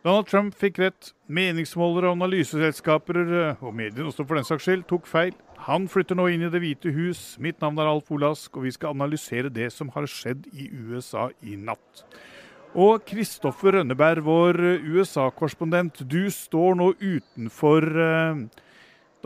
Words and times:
Donald 0.00 0.30
Trump 0.30 0.54
fikk 0.56 0.78
rett. 0.80 1.12
Meningsmålere 1.28 2.14
analyseselskaper, 2.14 3.20
eh, 3.20 3.62
og 3.64 3.74
mediene 3.76 4.08
også 4.08 4.24
for 4.24 4.40
den 4.40 4.48
saks 4.48 4.64
skyld, 4.64 4.86
tok 4.88 5.06
feil. 5.06 5.34
Han 5.66 5.88
flytter 5.92 6.16
nå 6.16 6.30
inn 6.32 6.46
i 6.46 6.48
Det 6.48 6.60
hvite 6.62 6.92
hus. 6.96 7.36
Mitt 7.38 7.60
navn 7.60 7.78
er 7.78 7.90
Alf 7.90 8.08
Olask, 8.10 8.56
og 8.56 8.64
vi 8.64 8.72
skal 8.72 8.94
analysere 8.96 9.52
det 9.52 9.68
som 9.74 9.90
har 9.92 10.08
skjedd 10.08 10.46
i 10.56 10.70
USA 10.72 11.28
i 11.44 11.56
natt. 11.56 12.04
Og 12.78 13.02
Kristoffer 13.04 13.74
Rønneberg, 13.74 14.22
vår 14.24 14.56
USA-korrespondent, 14.86 16.04
du 16.06 16.30
står 16.30 16.78
nå 16.78 16.92
utenfor 17.02 17.82
eh, 17.82 18.44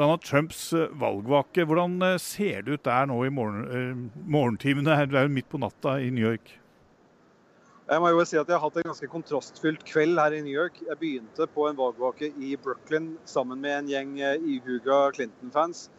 Donald 0.00 0.24
Trumps 0.24 0.72
eh, 0.72 0.88
valgvake. 0.90 1.68
Hvordan 1.68 2.00
eh, 2.02 2.18
ser 2.18 2.64
det 2.64 2.80
ut 2.80 2.84
der 2.88 3.06
nå 3.06 3.20
i 3.26 3.30
morgen, 3.30 4.10
morgentimene? 4.26 4.96
Det 5.06 5.20
er 5.20 5.28
jo 5.28 5.36
midt 5.36 5.50
på 5.52 5.60
natta 5.60 6.00
i 6.00 6.10
New 6.10 6.24
York. 6.24 6.56
Jeg 7.84 8.00
må 8.00 8.08
jo 8.08 8.22
si 8.24 8.38
at 8.40 8.48
jeg 8.48 8.56
har 8.56 8.62
hatt 8.64 8.78
en 8.80 8.86
ganske 8.88 9.08
kontrastfylt 9.12 9.82
kveld 9.84 10.16
her 10.16 10.32
i 10.32 10.38
New 10.40 10.54
York. 10.54 10.78
Jeg 10.86 10.96
begynte 10.96 11.44
på 11.52 11.66
en 11.68 11.76
valgvake 11.76 12.30
i 12.40 12.54
Brooklyn 12.56 13.10
sammen 13.28 13.60
med 13.60 13.74
en 13.76 13.90
gjeng 13.92 14.14
ihuga 14.48 15.10
Clinton-fans. 15.12 15.90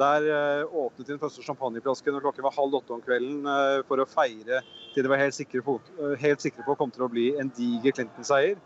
Der 0.00 0.24
åpnet 0.64 1.04
de 1.04 1.12
den 1.12 1.20
første 1.20 1.44
champagneflasken 1.44 2.16
når 2.16 2.24
klokken 2.24 2.46
var 2.46 2.56
halv 2.56 2.78
åtte 2.80 2.96
om 2.96 3.04
kvelden 3.04 3.44
for 3.88 4.00
å 4.00 4.08
feire 4.08 4.62
til 4.94 5.04
de 5.04 5.12
var 5.12 5.20
helt 5.20 5.36
sikre 5.36 5.60
på, 5.64 5.76
helt 6.22 6.40
sikre 6.40 6.64
på 6.64 6.76
kom 6.80 6.92
til 6.92 7.04
å 7.04 7.12
bli 7.12 7.26
en 7.36 7.52
diger 7.52 7.98
Clinton-seier. 7.98 8.56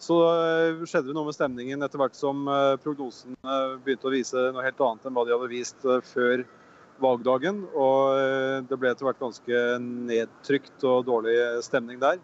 Så 0.00 0.16
eh, 0.28 0.84
skjedde 0.88 1.10
det 1.10 1.16
noe 1.16 1.28
med 1.28 1.36
stemningen 1.36 1.84
etter 1.84 2.00
hvert 2.00 2.16
som 2.16 2.48
prognosen 2.84 3.36
eh, 3.44 3.76
begynte 3.84 4.08
å 4.08 4.12
vise 4.12 4.48
noe 4.56 4.64
helt 4.64 4.80
annet 4.88 5.08
enn 5.08 5.16
hva 5.16 5.24
de 5.24 5.36
hadde 5.36 5.52
vist 5.52 5.88
før 6.14 6.44
valgdagen. 7.02 7.64
Og 7.74 8.66
det 8.68 8.78
ble 8.80 8.92
etter 8.92 9.08
hvert 9.08 9.22
ganske 9.22 9.62
nedtrykt 9.82 10.86
og 10.88 11.06
dårlig 11.08 11.36
stemning 11.66 12.00
der. 12.02 12.20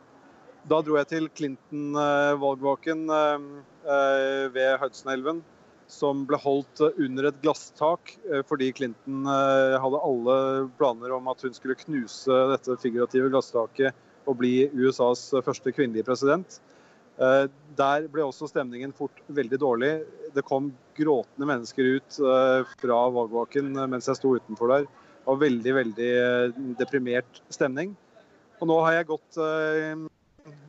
Da 0.69 0.79
dro 0.85 0.95
jeg 1.01 1.09
til 1.11 1.27
Clinton-valgvaken 1.35 3.09
ved 4.55 4.77
Hudson-elven, 4.79 5.41
som 5.91 6.23
ble 6.29 6.39
holdt 6.41 6.85
under 6.93 7.29
et 7.29 7.41
glasstak 7.43 8.15
fordi 8.49 8.71
Clinton 8.79 9.27
hadde 9.27 10.05
alle 10.07 10.37
planer 10.79 11.17
om 11.19 11.27
at 11.33 11.43
hun 11.43 11.57
skulle 11.57 11.77
knuse 11.83 12.39
dette 12.55 12.79
figurative 12.85 13.33
glasstaket 13.35 13.99
og 14.31 14.39
bli 14.39 14.69
USAs 14.71 15.33
første 15.43 15.75
kvinnelige 15.75 16.07
president. 16.07 16.61
Eh, 17.21 17.45
der 17.77 18.07
ble 18.13 18.25
også 18.25 18.49
stemningen 18.51 18.93
fort 18.97 19.21
veldig 19.33 19.59
dårlig. 19.61 19.93
Det 20.33 20.45
kom 20.49 20.71
gråtende 20.97 21.49
mennesker 21.49 21.99
ut 21.99 22.19
eh, 22.21 22.73
fra 22.81 23.01
valgvaken 23.17 23.75
mens 23.91 24.09
jeg 24.09 24.21
sto 24.21 24.35
utenfor 24.39 24.73
der. 24.73 24.89
Det 24.89 25.29
var 25.29 25.43
veldig, 25.43 25.75
veldig 25.81 26.11
eh, 26.23 26.57
deprimert 26.81 27.43
stemning. 27.53 27.95
Og 28.63 28.69
nå 28.71 28.79
har 28.87 29.01
jeg 29.01 29.11
gått 29.11 29.39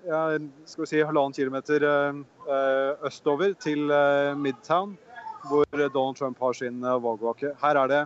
ja, 0.05 0.19
skal 0.65 0.81
vi 0.81 0.87
si, 0.89 1.01
halvannen 1.05 1.35
kilometer 1.37 1.83
østover 3.05 3.53
til 3.61 3.85
Midtown, 4.41 4.95
hvor 5.45 5.69
Donald 5.77 6.17
Trump 6.17 6.41
har 6.41 6.57
sin 6.57 6.81
valgvake. 6.81 7.51
Her 7.61 7.79
er 7.83 7.91
det 7.91 8.01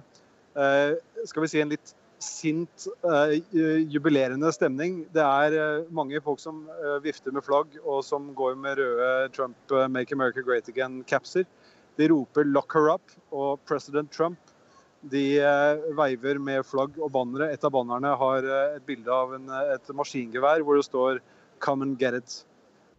skal 1.32 1.46
vi 1.46 1.52
si, 1.54 1.62
en 1.64 1.72
litt 1.72 1.94
sint, 2.24 2.88
uh, 3.06 3.34
jubilerende 3.94 4.50
stemning. 4.54 5.04
Det 5.14 5.22
er 5.24 5.56
uh, 5.58 5.88
mange 5.94 6.20
folk 6.24 6.42
som 6.42 6.64
uh, 6.70 6.98
vifter 7.04 7.34
med 7.36 7.46
flagg 7.46 7.78
og 7.84 8.04
som 8.06 8.32
går 8.38 8.58
med 8.58 8.80
røde 8.80 9.30
Trump 9.36 9.58
'Make 9.70 10.14
America 10.14 10.42
Great 10.42 10.70
Again'-capser. 10.70 11.46
De 11.98 12.10
roper 12.10 12.44
'Lock 12.44 12.74
her 12.74 12.90
up' 12.96 13.18
og 13.32 13.60
'President 13.66 14.10
Trump'. 14.12 14.54
De 15.02 15.40
veiver 15.94 16.40
med 16.40 16.66
flagg 16.66 16.98
og 17.00 17.12
bannere. 17.12 17.52
Et 17.54 17.64
av 17.64 17.72
bannerne 17.72 18.18
har 18.18 18.44
et 18.76 18.86
bilde 18.86 19.12
av 19.14 19.36
en, 19.36 19.50
et 19.74 19.94
maskingevær 19.94 20.64
hvor 20.66 20.76
det 20.76 20.86
står 20.86 21.20
'Come 21.60 21.84
and 21.84 22.00
get 22.00 22.14
it'. 22.14 22.44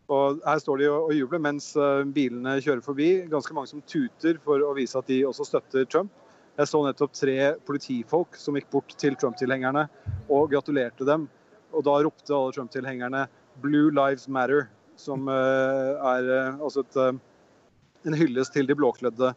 Og 0.09 0.41
Her 0.47 0.59
står 0.59 0.79
de 0.79 0.89
og 0.89 1.13
jubler 1.13 1.39
mens 1.39 1.75
bilene 2.15 2.61
kjører 2.63 2.81
forbi. 2.81 3.27
Ganske 3.29 3.55
mange 3.55 3.69
som 3.69 3.83
tuter 3.83 4.39
for 4.45 4.63
å 4.63 4.75
vise 4.75 4.97
at 4.97 5.07
de 5.07 5.27
også 5.27 5.45
støtter 5.45 5.85
Trump. 5.85 6.11
Jeg 6.59 6.67
så 6.67 6.79
nettopp 6.83 7.13
tre 7.15 7.35
politifolk 7.69 8.35
som 8.35 8.57
gikk 8.59 8.67
bort 8.73 8.95
til 8.99 9.15
Trump-tilhengerne 9.15 9.85
og 10.27 10.49
gratulerte 10.51 11.07
dem. 11.07 11.29
Og 11.71 11.85
da 11.87 11.95
ropte 12.03 12.35
alle 12.35 12.55
Trump-tilhengerne 12.57 13.29
'Blue 13.63 13.93
Lives 13.95 14.27
Matter', 14.27 14.67
som 14.99 15.29
uh, 15.31 15.95
er 16.17 16.27
uh, 16.27 16.59
altså 16.59 16.83
et, 16.83 16.99
uh, 16.99 18.11
en 18.11 18.19
hyllest 18.19 18.57
til 18.57 18.67
de 18.67 18.75
blåkledde 18.75 19.31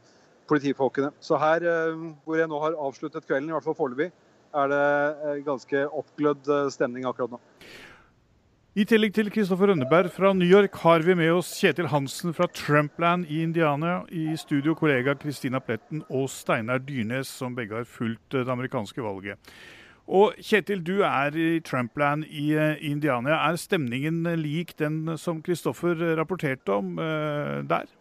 politifolkene. 0.49 1.11
Så 1.21 1.37
her 1.37 1.61
hvor 2.25 2.39
jeg 2.39 2.49
nå 2.49 2.57
har 2.59 2.73
avsluttet 2.73 3.27
kvelden, 3.29 3.51
i 3.51 3.53
hvert 3.53 3.69
fall 3.69 3.77
foreløpig, 3.77 4.09
er 4.57 4.67
det 4.67 5.45
ganske 5.45 5.85
oppglødd 6.01 6.49
stemning 6.73 7.05
akkurat 7.05 7.37
nå. 7.37 7.39
I 8.71 8.85
tillegg 8.87 9.11
til 9.11 9.27
Kristoffer 9.27 9.67
Rønneberg 9.67 10.07
fra 10.15 10.29
New 10.31 10.47
York 10.47 10.77
har 10.79 11.03
vi 11.03 11.11
med 11.19 11.33
oss 11.35 11.49
Kjetil 11.59 11.89
Hansen 11.91 12.31
fra 12.31 12.45
Trumpland 12.55 13.25
i 13.27 13.41
Indiana. 13.43 13.97
I 14.07 14.37
studio 14.39 14.71
kollega 14.79 15.11
Kristina 15.19 15.59
Pletten 15.59 16.05
og 16.07 16.29
Steinar 16.31 16.79
Dyrnes, 16.79 17.27
som 17.27 17.51
begge 17.57 17.81
har 17.81 17.83
fulgt 17.83 18.31
det 18.31 18.45
amerikanske 18.47 19.03
valget. 19.03 19.51
Og 20.07 20.39
Kjetil, 20.39 20.85
du 20.87 21.03
er 21.03 21.35
i 21.35 21.59
Trumpland 21.67 22.23
i 22.31 22.53
eh, 22.55 22.79
Indiana. 22.93 23.41
Er 23.49 23.59
stemningen 23.59 24.23
lik 24.39 24.71
den 24.79 25.17
som 25.19 25.43
Kristoffer 25.43 26.15
rapporterte 26.15 26.79
om 26.79 26.95
uh, 26.95 27.59
der? 27.67 27.91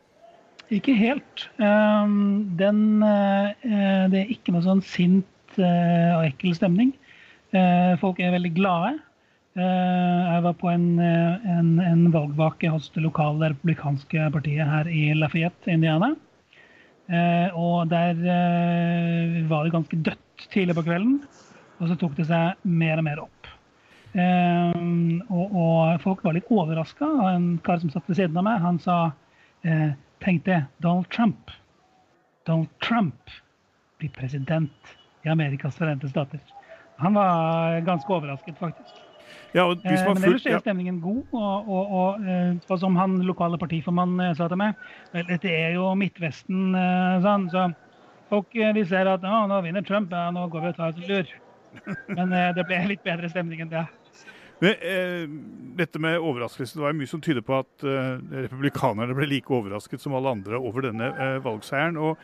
Ikke 0.70 0.94
helt. 0.94 1.48
Um, 1.59 2.47
den, 2.62 3.03
det 3.03 4.22
er 4.22 4.34
ikke 4.38 4.54
noe 4.54 4.62
sånn 4.62 4.86
sint 4.86 5.59
og 5.59 6.28
ekkel 6.30 6.54
stemning. 6.54 6.94
folk 7.98 8.20
er 8.22 8.36
veldig 8.38 8.54
glade. 8.54 9.00
Eh, 9.60 10.21
jeg 10.32 10.43
var 10.47 10.54
på 10.56 10.71
en, 10.71 10.87
eh, 11.04 11.48
en, 11.59 11.71
en 11.84 12.04
valgvake 12.15 12.71
hos 12.72 12.88
det 12.94 13.03
lokale 13.04 13.50
republikanske 13.53 14.31
partiet 14.32 14.69
her 14.69 14.88
i 14.88 15.10
Lafayette, 15.19 15.69
Indiana. 15.72 16.15
Eh, 17.10 17.48
og 17.59 17.91
der 17.91 18.15
var 19.50 19.65
det 19.66 19.75
ganske 19.75 19.98
dødt 20.06 20.47
tidlig 20.54 20.76
på 20.78 20.87
kvelden. 20.87 21.19
Og 21.81 21.91
så 21.91 21.97
tok 21.98 22.16
det 22.16 22.28
seg 22.31 22.62
mer 22.62 23.00
og 23.00 23.06
mer 23.09 23.22
opp. 23.25 23.50
Og, 24.15 25.53
og 25.54 26.00
folk 26.03 26.25
var 26.25 26.34
litt 26.37 26.48
overraska. 26.50 27.09
En 27.31 27.53
kar 27.65 27.81
som 27.82 27.92
satt 27.92 28.09
ved 28.10 28.19
siden 28.21 28.38
av 28.41 28.47
meg, 28.47 28.62
han 28.62 28.81
sa 28.82 28.97
Tenk 30.21 30.44
det, 30.44 30.59
Donald 30.84 31.09
Trump. 31.15 31.53
Donald 32.48 32.69
Trump 32.84 33.32
blir 34.00 34.12
president 34.16 34.97
i 35.25 35.32
Amerikas 35.32 35.78
forente 35.81 36.10
stater. 36.12 36.42
Han 37.00 37.16
var 37.16 37.81
ganske 37.88 38.12
overrasket, 38.12 38.59
faktisk. 38.60 39.09
Ja, 39.54 39.66
eh, 39.72 40.00
Men 40.14 40.24
ellers 40.24 40.46
er 40.46 40.62
stemningen 40.62 41.00
god. 41.02 41.22
Og, 41.32 41.68
og, 41.68 41.92
og, 42.00 42.26
eh, 42.26 42.56
og, 42.68 42.74
som 42.78 42.96
han 42.96 43.18
lokale 43.26 43.58
partiformann 43.58 44.18
eh, 44.20 44.34
sa 44.38 44.48
til 44.50 44.60
meg, 44.60 44.78
dette 45.14 45.50
er 45.50 45.74
jo 45.74 45.92
Midtvesten, 45.98 46.74
sånn, 47.24 47.48
så 47.52 47.70
folk 48.30 48.54
de 48.54 48.84
ser 48.86 49.10
at 49.10 49.24
nå 49.26 49.62
vinner 49.64 49.86
Trump, 49.86 50.12
ja, 50.14 50.28
nå 50.34 50.46
går 50.50 50.66
vi 50.66 50.74
og 50.74 50.76
tar 50.78 50.92
oss 50.92 51.00
en 51.00 51.08
lur. 51.10 51.32
Men 52.10 52.36
det 52.54 52.66
ble 52.66 52.84
litt 52.91 53.02
bedre 53.06 53.30
stemning 53.30 53.62
enn 53.62 53.72
det. 53.72 53.86
Men, 54.60 54.74
eh, 54.84 55.28
dette 55.76 55.98
med 55.98 56.20
overraskelsen, 56.20 56.80
Det 56.80 56.84
var 56.84 56.92
mye 56.92 57.08
som 57.08 57.20
tyder 57.20 57.41
på 57.41 57.58
at 57.58 57.84
eh, 57.84 58.20
republikanerne 58.44 59.16
ble 59.16 59.26
like 59.26 59.48
overrasket 59.48 60.00
som 60.00 60.14
alle 60.14 60.34
andre 60.36 60.60
over 60.60 60.84
denne 60.84 61.08
eh, 61.16 61.38
valgseieren. 61.41 61.97
og 61.97 62.18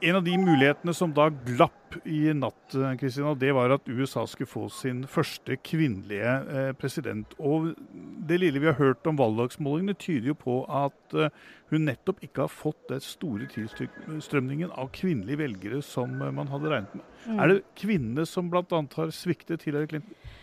en 0.00 0.16
av 0.16 0.24
de 0.24 0.36
mulighetene 0.38 0.92
som 0.94 1.12
da 1.14 1.28
glapp 1.30 1.96
i 2.04 2.28
natt, 2.36 2.74
Kristina, 3.00 3.32
det 3.38 3.52
var 3.56 3.72
at 3.72 3.88
USA 3.88 4.26
skulle 4.28 4.50
få 4.50 4.66
sin 4.72 5.04
første 5.08 5.56
kvinnelige 5.64 6.32
eh, 6.52 6.70
president. 6.76 7.32
Og 7.38 7.72
det 8.28 8.40
lille 8.42 8.60
vi 8.60 8.68
har 8.68 8.78
hørt 8.80 9.06
om 9.08 9.18
valgdagsmålingene, 9.20 9.96
tyder 9.96 10.32
jo 10.32 10.38
på 10.38 10.58
at 10.68 11.16
eh, 11.16 11.32
hun 11.72 11.86
nettopp 11.88 12.20
ikke 12.26 12.44
har 12.44 12.52
fått 12.52 12.90
den 12.90 13.02
store 13.04 13.48
tilstrømningen 13.54 14.74
av 14.74 14.92
kvinnelige 14.96 15.40
velgere 15.44 15.82
som 15.84 16.18
eh, 16.20 16.34
man 16.34 16.52
hadde 16.52 16.72
regnet 16.74 16.98
med. 16.98 17.06
Mm. 17.26 17.38
Er 17.38 17.52
det 17.52 17.60
kvinnene 17.80 18.26
som 18.28 18.50
bl.a. 18.52 18.82
har 18.98 19.14
sviktet 19.14 19.64
Hillary 19.66 19.88
Clinton? 19.94 20.34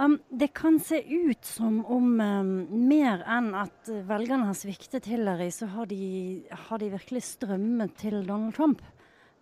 Um, 0.00 0.16
det 0.32 0.54
kan 0.56 0.78
se 0.80 1.02
ut 1.04 1.44
som 1.44 1.82
om 1.84 2.14
um, 2.20 2.52
mer 2.88 3.20
enn 3.28 3.50
at 3.58 3.90
velgerne 4.08 4.46
har 4.48 4.56
sviktet 4.56 5.10
Hillary, 5.10 5.50
så 5.52 5.68
har 5.74 5.90
de, 5.90 6.40
har 6.48 6.80
de 6.80 6.88
virkelig 6.94 7.20
strømmet 7.26 7.98
til 8.00 8.22
Donald 8.24 8.56
Trump. 8.56 8.80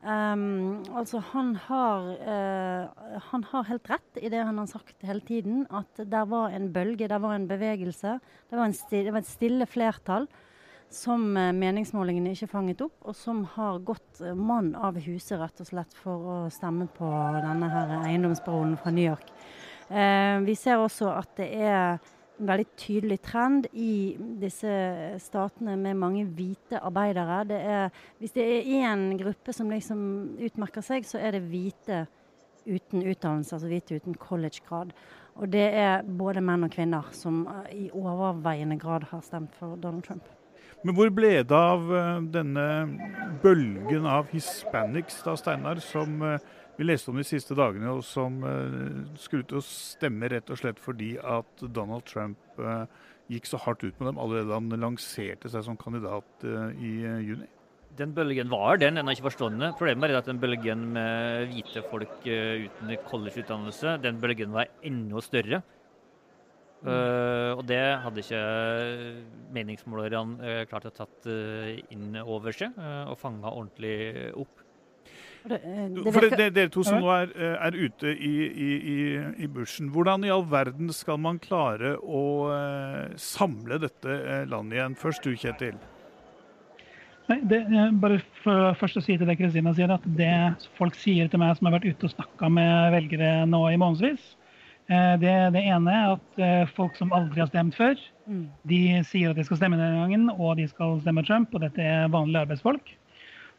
Um, 0.03 0.83
altså 0.95 1.21
han 1.31 1.53
har, 1.69 2.09
uh, 2.23 3.21
han 3.31 3.45
har 3.53 3.69
helt 3.71 3.91
rett 3.91 4.19
i 4.19 4.31
det 4.31 4.43
han 4.47 4.59
har 4.59 4.67
sagt 4.71 5.07
hele 5.07 5.23
tiden, 5.27 5.65
at 5.71 6.03
det 6.03 6.25
var 6.31 6.51
en 6.55 6.73
bølge, 6.75 7.07
det 7.11 7.21
var 7.23 7.35
en 7.35 7.49
bevegelse. 7.51 8.19
Det 8.51 8.59
var, 8.59 8.67
en 8.67 8.75
sti, 8.75 9.05
det 9.07 9.15
var 9.15 9.23
et 9.23 9.31
stille 9.31 9.67
flertall 9.67 10.27
som 10.91 11.37
uh, 11.39 11.53
meningsmålingene 11.55 12.35
ikke 12.35 12.51
fanget 12.51 12.83
opp, 12.83 12.99
og 13.07 13.15
som 13.15 13.45
har 13.55 13.79
gått 13.87 14.25
uh, 14.27 14.35
mann 14.35 14.75
av 14.75 14.99
huset 15.07 15.39
rett 15.39 15.63
og 15.63 15.71
slett 15.71 15.95
for 16.03 16.31
å 16.35 16.37
stemme 16.51 16.91
på 16.99 17.15
denne 17.47 17.71
her 17.71 17.97
eiendomsbaronen 18.01 18.79
fra 18.83 18.95
New 18.95 19.07
York. 19.07 19.35
Eh, 19.89 20.39
vi 20.45 20.55
ser 20.59 20.81
også 20.83 21.11
at 21.17 21.31
det 21.39 21.49
er 21.57 21.99
en 22.39 22.49
veldig 22.51 22.67
tydelig 22.79 23.19
trend 23.25 23.67
i 23.73 24.17
disse 24.41 24.71
statene 25.23 25.77
med 25.81 25.97
mange 25.99 26.27
hvite 26.37 26.79
arbeidere. 26.79 27.41
Det 27.49 27.61
er, 27.73 27.89
hvis 28.21 28.37
det 28.37 28.45
er 28.45 28.71
én 28.83 29.11
gruppe 29.19 29.55
som 29.57 29.71
liksom 29.73 30.01
utmerker 30.45 30.85
seg, 30.85 31.09
så 31.09 31.19
er 31.19 31.39
det 31.39 31.47
hvite 31.49 32.05
uten 32.69 33.01
utdannelse, 33.01 33.57
altså 33.57 33.71
hvite 33.71 33.97
uten 33.97 34.19
collegegrad. 34.21 34.93
Og 35.39 35.53
det 35.53 35.69
er 35.81 36.03
både 36.03 36.43
menn 36.45 36.67
og 36.67 36.75
kvinner 36.75 37.09
som 37.17 37.47
i 37.73 37.89
overveiende 37.95 38.77
grad 38.79 39.09
har 39.09 39.23
stemt 39.25 39.57
for 39.57 39.79
Donald 39.81 40.05
Trump. 40.05 40.29
Men 40.85 40.95
hvor 40.95 41.09
ble 41.11 41.41
det 41.43 41.57
av 41.57 41.89
denne 42.31 42.67
bølgen 43.43 44.07
av 44.07 44.29
hispanics 44.31 45.23
da, 45.25 45.35
Steinar, 45.39 45.81
som 45.83 46.21
vi 46.79 46.87
leste 46.87 47.11
om 47.13 47.19
de 47.19 47.27
siste 47.27 47.57
dagene, 47.59 47.91
og 47.91 48.05
som 48.07 48.39
skulle 49.19 49.43
ut 49.45 49.59
å 49.59 49.63
stemme 49.65 50.31
rett 50.31 50.51
og 50.55 50.61
slett 50.61 50.79
fordi 50.79 51.17
at 51.19 51.65
Donald 51.75 52.07
Trump 52.07 52.61
gikk 53.29 53.49
så 53.51 53.61
hardt 53.61 53.83
ut 53.83 53.99
med 53.99 54.13
dem 54.13 54.21
allerede 54.23 54.49
da 54.49 54.61
han 54.61 54.81
lanserte 54.81 55.51
seg 55.51 55.67
som 55.67 55.79
kandidat 55.81 56.47
i 56.79 56.93
juni? 57.27 57.49
Den 57.99 58.13
bølgen 58.15 58.47
var 58.53 58.79
den, 58.79 58.95
den 58.95 59.11
har 59.11 59.17
ikke 59.17 59.27
forstående. 59.27 59.73
Problemet 59.79 60.13
er 60.13 60.21
at 60.21 60.31
den 60.31 60.39
bølgen 60.39 60.85
med 60.95 61.51
hvite 61.51 61.83
folk 61.91 62.23
uten 62.23 62.95
collegeutdannelse, 63.11 63.97
den 64.05 64.23
bølgen 64.23 64.55
var 64.55 64.71
enda 64.87 65.25
større. 65.25 65.65
Mm. 66.79 66.91
Uh, 66.93 67.53
og 67.59 67.65
det 67.67 67.81
hadde 68.05 68.23
ikke 68.23 68.41
meningsmålerne 69.57 70.39
uh, 70.39 70.61
klart 70.71 70.87
å 70.87 70.95
tatt 70.95 71.27
uh, 71.27 71.73
inn 71.91 72.15
over 72.23 72.55
seg 72.55 72.77
og 72.79 73.19
fanga 73.19 73.51
ordentlig 73.51 74.31
opp. 74.39 74.58
Det, 75.49 75.59
det 75.97 76.15
For 76.15 76.29
det, 76.29 76.49
Dere 76.57 76.73
to 76.73 76.85
som 76.87 77.03
nå 77.03 77.13
er, 77.15 77.35
er 77.57 77.77
ute 77.77 78.15
i, 78.15 78.33
i, 78.49 78.99
i, 79.45 79.51
bushen, 79.51 79.93
hvordan 79.95 80.27
i 80.27 80.33
all 80.33 80.47
verden 80.49 80.93
skal 80.95 81.21
man 81.21 81.41
klare 81.43 81.97
å 81.99 82.25
samle 83.21 83.81
dette 83.83 84.19
landet 84.51 84.81
igjen? 84.81 84.99
Først 84.99 85.25
du, 85.25 85.33
Kjetil. 85.39 85.79
Nei, 87.29 87.43
det, 87.45 87.61
bare 88.01 88.19
for, 88.41 88.73
først 88.81 88.97
å 88.97 89.05
si 89.05 89.19
til 89.21 89.29
det 89.29 89.37
Kristina 89.37 89.75
sier, 89.77 89.91
at 89.93 90.05
det 90.17 90.33
folk 90.79 90.97
sier 90.97 91.29
til 91.29 91.43
meg 91.43 91.59
som 91.59 91.69
har 91.69 91.77
vært 91.77 91.91
ute 91.91 92.09
og 92.09 92.15
snakka 92.15 92.49
med 92.53 92.95
velgere 92.95 93.33
nå 93.49 93.61
i 93.69 93.81
månedsvis, 93.81 94.31
eh, 94.89 95.13
det, 95.21 95.35
det, 95.57 95.65
ene 95.75 95.93
er 95.93 96.15
at 96.15 96.41
eh, 96.41 96.71
folk 96.79 96.97
som 96.97 97.13
aldri 97.17 97.43
har 97.45 97.51
stemt 97.51 97.77
før, 97.77 98.01
mm. 98.25 98.47
de 98.73 98.81
sier 99.11 99.35
at 99.35 99.41
de 99.41 99.45
skal 99.45 99.61
stemme 99.61 99.77
denne 99.77 100.01
gangen, 100.01 100.31
og 100.39 100.57
de 100.57 100.65
skal 100.71 100.97
stemme 101.03 101.27
Trump, 101.29 101.53
og 101.53 101.67
dette 101.67 101.85
er 101.85 102.09
vanlige 102.15 102.47
arbeidsfolk. 102.47 102.95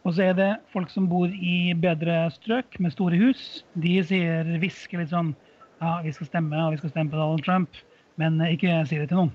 Og 0.08 0.16
så 0.16 0.30
er 0.30 0.36
det 0.38 0.50
folk 0.72 0.92
som 0.94 1.10
bor 1.12 1.28
i 1.28 1.74
bedre 1.76 2.22
strøk 2.32 2.80
med 2.80 2.94
store 2.96 3.20
hus. 3.20 3.66
De 3.76 4.00
sier, 4.08 4.48
hvisker 4.62 5.02
litt 5.02 5.12
sånn 5.12 5.34
ja, 5.80 6.00
vi 6.04 6.12
skal 6.16 6.28
stemme, 6.28 6.60
og 6.60 6.74
vi 6.74 6.80
skal 6.82 6.92
stemme 6.94 7.12
på 7.12 7.20
Donald 7.20 7.44
Trump, 7.46 7.78
men 8.20 8.40
ikke 8.48 8.82
si 8.88 9.00
det 9.00 9.08
til 9.12 9.22
noen. 9.22 9.32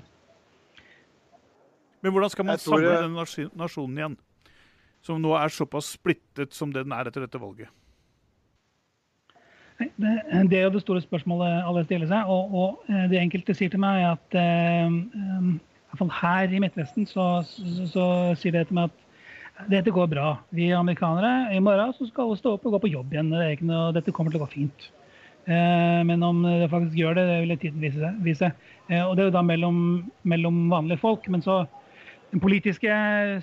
Men 2.05 2.13
hvordan 2.13 2.33
skal 2.33 2.49
man 2.49 2.61
samle 2.61 2.91
jeg... 2.91 3.05
den 3.07 3.55
nasjonen 3.57 4.01
igjen? 4.01 4.19
Som 5.05 5.23
nå 5.25 5.33
er 5.37 5.53
såpass 5.53 5.95
splittet 5.97 6.57
som 6.57 6.73
det 6.73 6.85
den 6.85 6.93
er 6.97 7.09
etter 7.09 7.25
dette 7.25 7.41
valget. 7.41 7.73
Det, 9.79 10.13
det 10.51 10.59
er 10.59 10.67
jo 10.67 10.75
det 10.77 10.83
store 10.85 11.03
spørsmålet 11.05 11.65
alle 11.65 11.85
stiller 11.85 12.09
seg. 12.09 12.29
Og, 12.31 12.53
og 12.55 12.93
eh, 12.93 13.07
det 13.13 13.21
enkelte 13.21 13.57
sier 13.57 13.73
til 13.73 13.83
meg, 13.83 14.05
er 14.05 14.13
at 14.15 14.37
eh, 14.39 15.99
fall 15.99 16.13
her 16.21 16.53
i 16.53 16.61
Midtvesten 16.63 17.09
så, 17.09 17.27
så, 17.47 17.89
så, 17.91 18.07
sier 18.39 18.55
det 18.57 18.67
til 18.69 18.79
meg 18.79 18.93
at 18.93 19.04
dette 19.71 19.93
går 19.95 20.11
bra. 20.11 20.35
Vi 20.51 20.73
amerikanere 20.75 21.55
i 21.55 21.61
morgen 21.63 21.95
så 21.95 22.09
skal 22.09 22.27
alle 22.27 22.41
stå 22.41 22.57
opp 22.57 22.67
og 22.67 22.77
gå 22.77 22.83
på 22.85 22.93
jobb 22.97 23.15
igjen. 23.15 23.31
Det 23.31 23.67
noe, 23.67 23.93
dette 23.95 24.13
kommer 24.15 24.35
til 24.35 24.43
å 24.43 24.45
gå 24.45 24.53
fint. 24.55 24.89
Eh, 25.45 26.01
men 26.09 26.23
om 26.27 26.43
det 26.47 26.71
faktisk 26.73 26.99
gjør 26.99 27.19
det, 27.19 27.27
det 27.31 27.39
vil 27.45 27.59
tiden 27.63 27.85
vise. 27.85 28.11
vise. 28.25 28.51
Eh, 28.89 29.03
og 29.05 29.15
det 29.15 29.25
er 29.25 29.31
jo 29.31 29.37
da 29.37 29.45
mellom, 29.47 29.79
mellom 30.27 30.65
vanlige 30.73 31.03
folk. 31.05 31.29
Men 31.31 31.45
så 31.45 31.63
den 32.35 32.43
politiske 32.43 32.91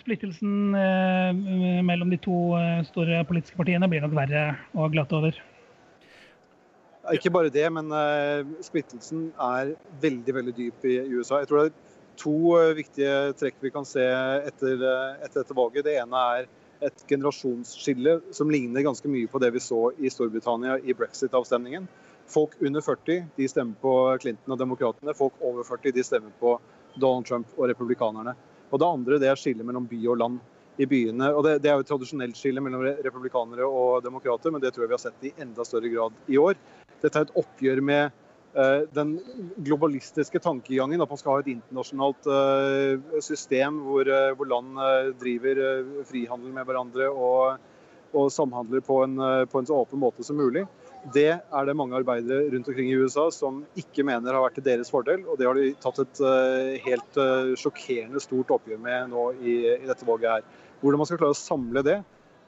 splittelsen 0.01 0.75
eh, 0.75 1.81
mellom 1.87 2.11
de 2.11 2.19
to 2.19 2.41
eh, 2.59 2.81
store 2.89 3.23
politiske 3.29 3.55
partiene 3.55 3.87
blir 3.87 4.03
nok 4.03 4.17
verre 4.17 4.43
å 4.75 4.89
glatte 4.91 5.15
over. 5.15 5.39
Ikke 7.15 7.31
bare 7.33 7.49
det, 7.49 7.63
men 7.73 7.87
uh, 7.89 8.45
splittelsen 8.61 9.31
er 9.41 9.71
veldig 10.03 10.35
veldig 10.35 10.53
dyp 10.53 10.83
i 10.85 10.99
USA. 11.15 11.39
Jeg 11.41 11.49
tror 11.49 11.57
det 11.57 11.71
er 11.71 11.90
to 12.21 12.33
uh, 12.55 12.71
viktige 12.77 13.33
trekk 13.39 13.57
vi 13.63 13.71
kan 13.73 13.87
se 13.87 14.03
etter, 14.05 14.77
uh, 14.81 15.17
etter 15.21 15.41
dette 15.41 15.57
valget. 15.57 15.85
Det 15.87 15.97
ene 16.01 16.25
er 16.37 16.49
et 16.81 17.03
generasjonsskille 17.09 18.19
som 18.33 18.49
ligner 18.53 18.85
ganske 18.85 19.09
mye 19.09 19.29
på 19.29 19.41
det 19.41 19.51
vi 19.53 19.61
så 19.61 19.91
i 20.01 20.09
Storbritannia 20.09 20.79
i 20.81 20.95
brexit-avstemningen. 20.97 21.87
Folk 22.31 22.55
under 22.61 22.81
40 22.81 23.25
de 23.35 23.49
stemmer 23.49 23.77
på 23.81 23.93
Clinton 24.21 24.55
og 24.55 24.61
demokratene. 24.61 25.13
Folk 25.17 25.37
over 25.45 25.67
40 25.67 25.93
de 25.97 26.05
stemmer 26.05 26.33
på 26.39 26.55
Donald 26.95 27.27
Trump 27.27 27.51
og 27.57 27.69
republikanerne. 27.69 28.33
Og 28.71 28.79
det 28.79 28.87
andre 28.87 29.19
det 29.21 29.29
er 29.29 29.39
skillet 29.39 29.67
mellom 29.67 29.89
by 29.89 30.01
og 30.07 30.19
land. 30.23 30.41
i 30.79 30.85
byene. 30.87 31.27
Og 31.35 31.43
det, 31.43 31.57
det, 31.61 31.69
er 31.69 31.75
jo 31.77 31.83
et 31.83 31.89
tradisjonelt 31.91 32.37
skille 32.39 32.61
mellom 32.63 32.81
republikanere 33.03 33.67
og 33.67 33.99
demokrater, 34.01 34.53
men 34.53 34.61
det 34.63 34.71
tror 34.71 34.85
jeg 34.85 34.89
vi 34.89 34.95
har 34.95 35.01
sett 35.03 35.25
i 35.27 35.33
enda 35.43 35.65
større 35.67 35.91
grad 35.91 36.15
i 36.31 36.39
år. 36.41 36.55
Dette 37.03 37.19
er 37.19 37.27
et 37.27 37.35
oppgjør 37.37 37.81
med 37.85 38.20
den 38.51 39.13
globalistiske 39.63 40.39
tankegangen, 40.43 41.01
at 41.01 41.09
man 41.09 41.19
skal 41.19 41.37
ha 41.37 41.41
et 41.43 41.51
internasjonalt 41.53 42.27
uh, 42.27 43.19
system 43.23 43.77
hvor, 43.85 44.07
uh, 44.07 44.33
hvor 44.35 44.49
land 44.49 44.81
driver 45.21 45.61
frihandel 46.09 46.51
med 46.55 46.67
hverandre 46.67 47.07
og, 47.09 47.61
og 48.11 48.31
samhandler 48.33 48.83
på 48.83 49.01
en, 49.05 49.15
på 49.47 49.61
en 49.61 49.69
så 49.69 49.81
åpen 49.85 50.01
måte 50.03 50.25
som 50.27 50.39
mulig. 50.39 50.65
Det 51.15 51.29
er 51.31 51.65
det 51.65 51.77
mange 51.79 51.95
arbeidere 51.97 52.51
rundt 52.51 52.67
omkring 52.69 52.91
i 52.91 52.97
USA 52.99 53.29
som 53.33 53.63
ikke 53.79 54.03
mener 54.05 54.35
har 54.35 54.43
vært 54.43 54.59
til 54.59 54.67
deres 54.67 54.91
fordel. 54.93 55.23
Og 55.25 55.39
det 55.39 55.47
har 55.47 55.57
de 55.57 55.71
tatt 55.81 56.03
et 56.03 56.21
helt 56.83 57.21
sjokkerende 57.57 58.21
stort 58.21 58.51
oppgjør 58.53 58.83
med 58.83 59.09
nå 59.15 59.23
i, 59.39 59.55
i, 59.79 59.87
dette 59.87 60.05
valget 60.05 60.35
her. 60.35 60.45
Hvordan 60.83 61.01
man 61.01 61.09
skal 61.09 61.23
klare 61.23 61.33
å 61.33 61.39
samle 61.39 61.85
det, 61.87 61.97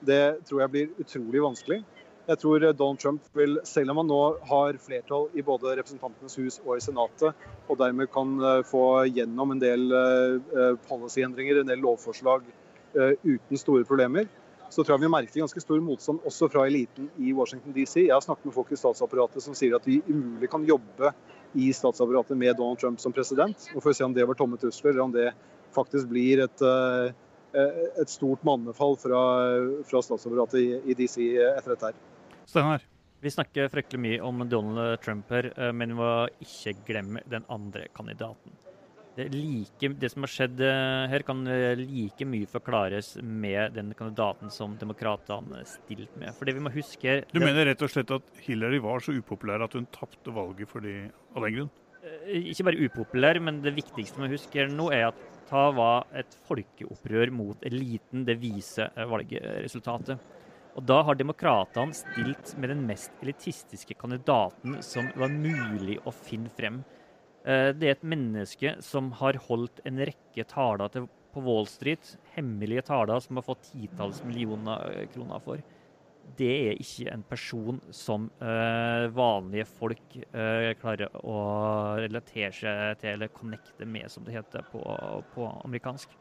det 0.05 0.21
tror 0.45 0.65
jeg 0.65 0.73
blir 0.75 0.93
utrolig 1.01 1.41
vanskelig. 1.47 1.79
Jeg 2.27 2.39
tror 2.39 2.63
eh, 2.63 2.75
Donald 2.75 3.01
Trump 3.03 3.25
vil, 3.35 3.57
selv 3.67 3.91
om 3.91 4.01
han 4.01 4.11
nå 4.11 4.21
har 4.49 4.79
flertall 4.81 5.27
i 5.33 5.43
både 5.43 5.75
Representantenes 5.79 6.37
hus 6.39 6.59
og 6.63 6.77
i 6.77 6.83
Senatet, 6.83 7.35
og 7.67 7.79
dermed 7.79 8.11
kan 8.13 8.37
uh, 8.39 8.61
få 8.67 9.03
gjennom 9.09 9.55
en 9.55 9.61
del 9.61 9.91
policyendringer, 10.87 11.61
en 11.61 11.71
del 11.71 11.83
lovforslag 11.83 12.45
uten 12.93 13.57
store 13.57 13.87
problemer, 13.89 14.27
så 14.73 14.83
tror 14.83 14.95
jeg 14.95 15.03
vi 15.03 15.11
merker 15.11 15.41
ganske 15.43 15.61
stor 15.61 15.81
motstand 15.85 16.23
også 16.25 16.47
fra 16.49 16.65
eliten 16.69 17.09
i 17.21 17.33
Washington 17.35 17.75
DC. 17.75 18.07
Jeg 18.07 18.13
har 18.13 18.23
snakket 18.25 18.47
med 18.49 18.55
folk 18.55 18.71
i 18.73 18.79
statsapparatet 18.79 19.45
som 19.45 19.57
sier 19.57 19.75
at 19.77 19.85
vi 19.85 19.99
umulig 20.07 20.49
kan 20.49 20.65
jobbe 20.65 21.11
i 21.53 21.69
statsapparatet 21.75 22.37
med 22.39 22.57
Donald 22.57 22.81
Trump 22.81 23.01
som 23.01 23.13
president. 23.13 23.67
Og 23.75 23.83
får 23.85 23.99
se 23.99 24.07
om 24.07 24.15
det 24.15 24.25
var 24.25 24.39
tomme 24.39 24.57
trusler, 24.61 24.95
eller 24.95 25.05
om 25.05 25.13
det 25.13 25.29
faktisk 25.75 26.09
blir 26.09 26.41
et, 26.47 26.65
eh, 26.65 27.13
et 28.01 28.09
stort 28.09 28.41
mannefall 28.43 28.97
fra, 28.97 29.21
fra 29.85 30.01
statsapparatet 30.01 30.81
i, 30.81 30.97
DC 30.97 31.21
etter 31.37 31.75
dette 31.75 31.91
her. 31.91 32.01
Steinar? 32.45 32.83
Vi 33.23 33.31
snakker 33.31 33.71
fryktelig 33.71 34.01
mye 34.03 34.19
om 34.27 34.43
Donald 34.51 34.99
Trump 35.03 35.31
her, 35.31 35.51
eh, 35.55 35.71
men 35.71 35.93
vi 35.93 35.99
må 36.01 36.11
ikke 36.43 36.75
glemme 36.89 37.23
den 37.31 37.47
andre 37.51 37.87
kandidaten 37.95 38.57
det, 39.15 39.27
like, 39.33 39.89
det, 39.99 40.09
som 40.09 40.25
har 40.25 40.31
skjedd 40.31 40.61
eh, 40.65 41.05
her, 41.11 41.23
kan 41.27 41.43
eh, 41.49 41.75
like 41.77 42.25
mye 42.27 42.49
forklares 42.49 43.13
med 43.21 43.75
den 43.77 43.93
kandidaten 43.97 44.51
som 44.53 44.73
demokratene 44.79 45.61
stilte 45.69 46.19
med. 46.19 46.33
For 46.37 46.49
det 46.49 46.55
vi 46.57 46.63
må 46.65 46.73
huske 46.73 47.19
Du 47.29 47.39
mener 47.43 47.69
rett 47.69 47.85
og 47.85 47.93
slett 47.93 48.13
at 48.15 48.43
Hillary 48.45 48.81
var 48.83 49.03
så 49.03 49.15
upopulær 49.15 49.65
at 49.65 49.77
hun 49.77 49.87
tapte 49.93 50.33
valget 50.33 50.71
fordi, 50.71 50.97
av 51.35 51.45
den 51.45 51.57
grunn? 51.59 51.71
Ikke 52.33 52.65
bare 52.67 52.87
upopulær, 52.89 53.39
men 53.39 53.61
det 53.63 53.75
viktigste 53.77 54.21
vi 54.25 54.33
husker 54.33 54.71
nå, 54.71 54.89
er 54.95 55.11
at 55.11 55.29
det 55.53 55.65
var 55.77 56.07
et 56.17 56.33
folkeopprør 56.47 57.29
mot 57.35 57.65
eliten. 57.67 58.23
Det 58.25 58.33
viser 58.41 58.89
valgresultatet. 59.07 60.23
Og 60.73 60.85
Da 60.89 61.03
har 61.05 61.17
demokratene 61.17 61.93
stilt 61.93 62.55
med 62.57 62.71
den 62.73 62.81
mest 62.87 63.13
elitistiske 63.21 63.93
kandidaten 63.99 64.79
som 64.85 65.09
var 65.19 65.29
mulig 65.29 65.99
å 66.01 66.13
finne 66.13 66.49
frem. 66.57 66.81
Eh, 67.45 67.69
det 67.77 67.89
er 67.89 67.97
et 67.97 68.07
menneske 68.15 68.77
som 68.81 69.11
har 69.19 69.37
holdt 69.49 69.83
en 69.85 70.01
rekke 70.01 70.47
taler 70.49 70.89
på 71.33 71.43
Wall 71.45 71.69
Street, 71.69 72.15
hemmelige 72.33 72.87
taler 72.89 73.21
som 73.21 73.37
har 73.37 73.45
fått 73.45 73.69
titalls 73.69 74.23
millioner 74.25 74.97
eh, 74.97 75.07
kroner 75.13 75.45
for. 75.45 75.61
Det 76.39 76.49
er 76.71 76.79
ikke 76.79 77.11
en 77.11 77.23
person 77.27 77.81
som 77.91 78.29
uh, 78.39 79.09
vanlige 79.11 79.65
folk 79.67 80.13
klarer 80.79 81.17
å 81.19 81.33
relatere 81.99 82.53
seg 82.55 83.01
til, 83.01 83.17
eller 83.17 83.33
connecte 83.35 83.83
med, 83.83 84.07
som 84.07 84.23
det 84.23 84.37
heter 84.37 84.63
på, 84.71 84.79
på 85.35 85.49
amerikansk. 85.65 86.15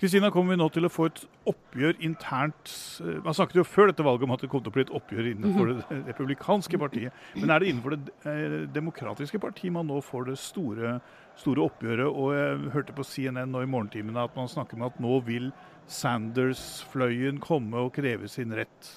Kristina, 0.00 0.30
kommer 0.34 0.54
vi 0.54 0.58
nå 0.58 0.66
til 0.74 0.88
å 0.88 0.90
få 0.90 1.06
et 1.06 1.20
oppgjør 1.46 2.00
internt 2.02 2.72
eh, 3.04 3.20
Man 3.22 3.36
snakket 3.36 3.60
jo 3.60 3.66
før 3.66 3.92
dette 3.92 4.04
valget 4.06 4.26
om 4.26 4.34
at 4.34 4.42
det 4.42 4.50
kom 4.50 4.64
til 4.64 4.72
å 4.72 4.74
bli 4.74 4.84
et 4.84 4.94
oppgjør 4.98 5.28
innenfor 5.30 5.70
mhm. 5.70 5.82
det 5.84 6.00
republikanske 6.10 6.80
partiet. 6.82 7.20
Men 7.38 7.54
er 7.54 7.62
det 7.62 7.70
innenfor 7.70 7.94
det 7.94 8.16
eh, 8.26 8.56
demokratiske 8.74 9.38
partiet 9.42 9.74
man 9.74 9.86
nå 9.90 10.00
får 10.04 10.28
det 10.32 10.36
store, 10.42 10.96
store 11.40 11.68
oppgjøret? 11.68 12.10
Og 12.10 12.34
jeg 12.34 12.74
hørte 12.74 12.96
på 12.96 13.06
CNN 13.06 13.54
nå 13.54 13.62
i 13.62 13.70
morgentimene 13.70 14.26
at 14.26 14.34
man 14.38 14.50
snakker 14.50 14.80
med 14.80 14.90
at 14.90 15.00
nå 15.04 15.20
vil 15.28 15.52
Sanders-fløyen 15.90 17.38
komme 17.44 17.86
og 17.86 17.94
kreve 17.94 18.28
sin 18.32 18.54
rett. 18.56 18.92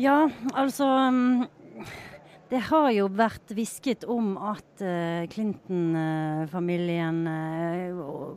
Ja, 0.00 0.24
altså 0.56 0.86
mm, 1.12 1.46
det 2.52 2.62
har 2.68 2.88
jo 2.92 3.08
vært 3.16 3.54
hvisket 3.56 4.04
om 4.12 4.34
at 4.36 4.84
uh, 4.84 5.24
Clinton-familien 5.32 7.22
uh, 7.24 8.34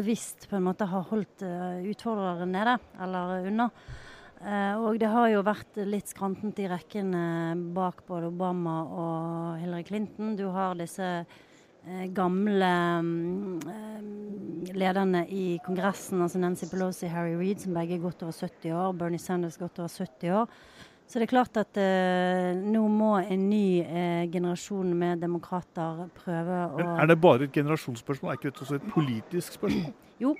bevisst 0.00 0.48
på 0.48 0.56
en 0.56 0.68
måte 0.70 0.88
har 0.88 1.04
holdt 1.12 1.44
uh, 1.44 1.82
utfordrere 1.92 2.48
nede, 2.48 2.78
eller 3.04 3.50
unna. 3.52 3.68
Eh, 4.40 4.74
og 4.80 4.96
det 4.96 5.08
har 5.12 5.28
jo 5.28 5.42
vært 5.44 5.78
litt 5.84 6.08
skrantent 6.08 6.56
i 6.62 6.68
rekkene 6.70 7.52
bak 7.76 8.00
både 8.08 8.30
Obama 8.30 8.76
og 8.88 9.58
Hillary 9.60 9.84
Clinton. 9.84 10.32
Du 10.38 10.46
har 10.54 10.78
disse 10.78 11.08
eh, 11.20 12.06
gamle 12.16 12.70
eh, 13.74 14.06
lederne 14.72 15.26
i 15.28 15.58
Kongressen, 15.64 16.22
altså 16.24 16.40
Nancy 16.40 16.70
Pelosi, 16.72 17.10
Harry 17.12 17.36
Reid, 17.36 17.60
som 17.60 17.76
begge 17.76 17.98
er 17.98 18.04
godt 18.06 18.24
over 18.24 18.32
70 18.32 18.72
år. 18.72 18.96
Bernie 18.96 19.20
Sanders 19.20 19.60
godt 19.60 19.82
over 19.82 19.92
70 19.92 20.32
år. 20.40 20.56
Så 21.10 21.18
det 21.18 21.26
er 21.26 21.32
klart 21.32 21.56
at 21.58 21.78
eh, 21.80 22.52
nå 22.54 22.84
må 22.86 23.16
en 23.18 23.48
ny 23.50 23.80
eh, 23.82 24.28
generasjon 24.30 24.92
med 24.94 25.24
demokrater 25.24 26.04
prøve 26.14 26.60
å 26.70 26.76
Men 26.78 26.92
er 27.02 27.10
det 27.10 27.18
bare 27.18 27.48
et 27.48 27.56
generasjonsspørsmål? 27.56 28.30
Er 28.30 28.38
ikke 28.38 28.52
dette 28.52 28.62
også 28.62 28.78
et 28.78 28.86
politisk 28.94 29.58
spørsmål? 29.58 29.90
Jo, 30.22 30.36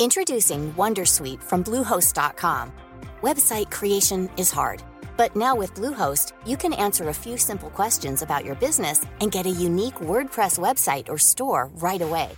Introducing 0.00 0.72
Wondersuite 0.76 1.42
from 1.42 1.62
Bluehost.com. 1.64 2.72
Website 3.20 3.68
creation 3.70 4.28
is 4.36 4.48
hard, 4.52 4.80
but 5.16 5.34
now 5.34 5.56
with 5.56 5.74
Bluehost, 5.74 6.34
you 6.46 6.56
can 6.56 6.72
answer 6.72 7.08
a 7.08 7.12
few 7.12 7.36
simple 7.36 7.70
questions 7.70 8.22
about 8.22 8.44
your 8.44 8.54
business 8.54 9.04
and 9.20 9.32
get 9.32 9.44
a 9.46 9.50
unique 9.50 9.96
WordPress 9.96 10.56
website 10.56 11.08
or 11.08 11.18
store 11.18 11.68
right 11.82 12.00
away. 12.00 12.30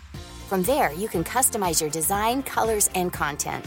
From 0.49 0.63
there, 0.63 0.93
you 0.95 1.07
can 1.07 1.23
customize 1.23 1.83
your 1.83 1.91
design, 1.91 2.43
colors, 2.43 2.89
and 2.95 3.13
content. 3.13 3.67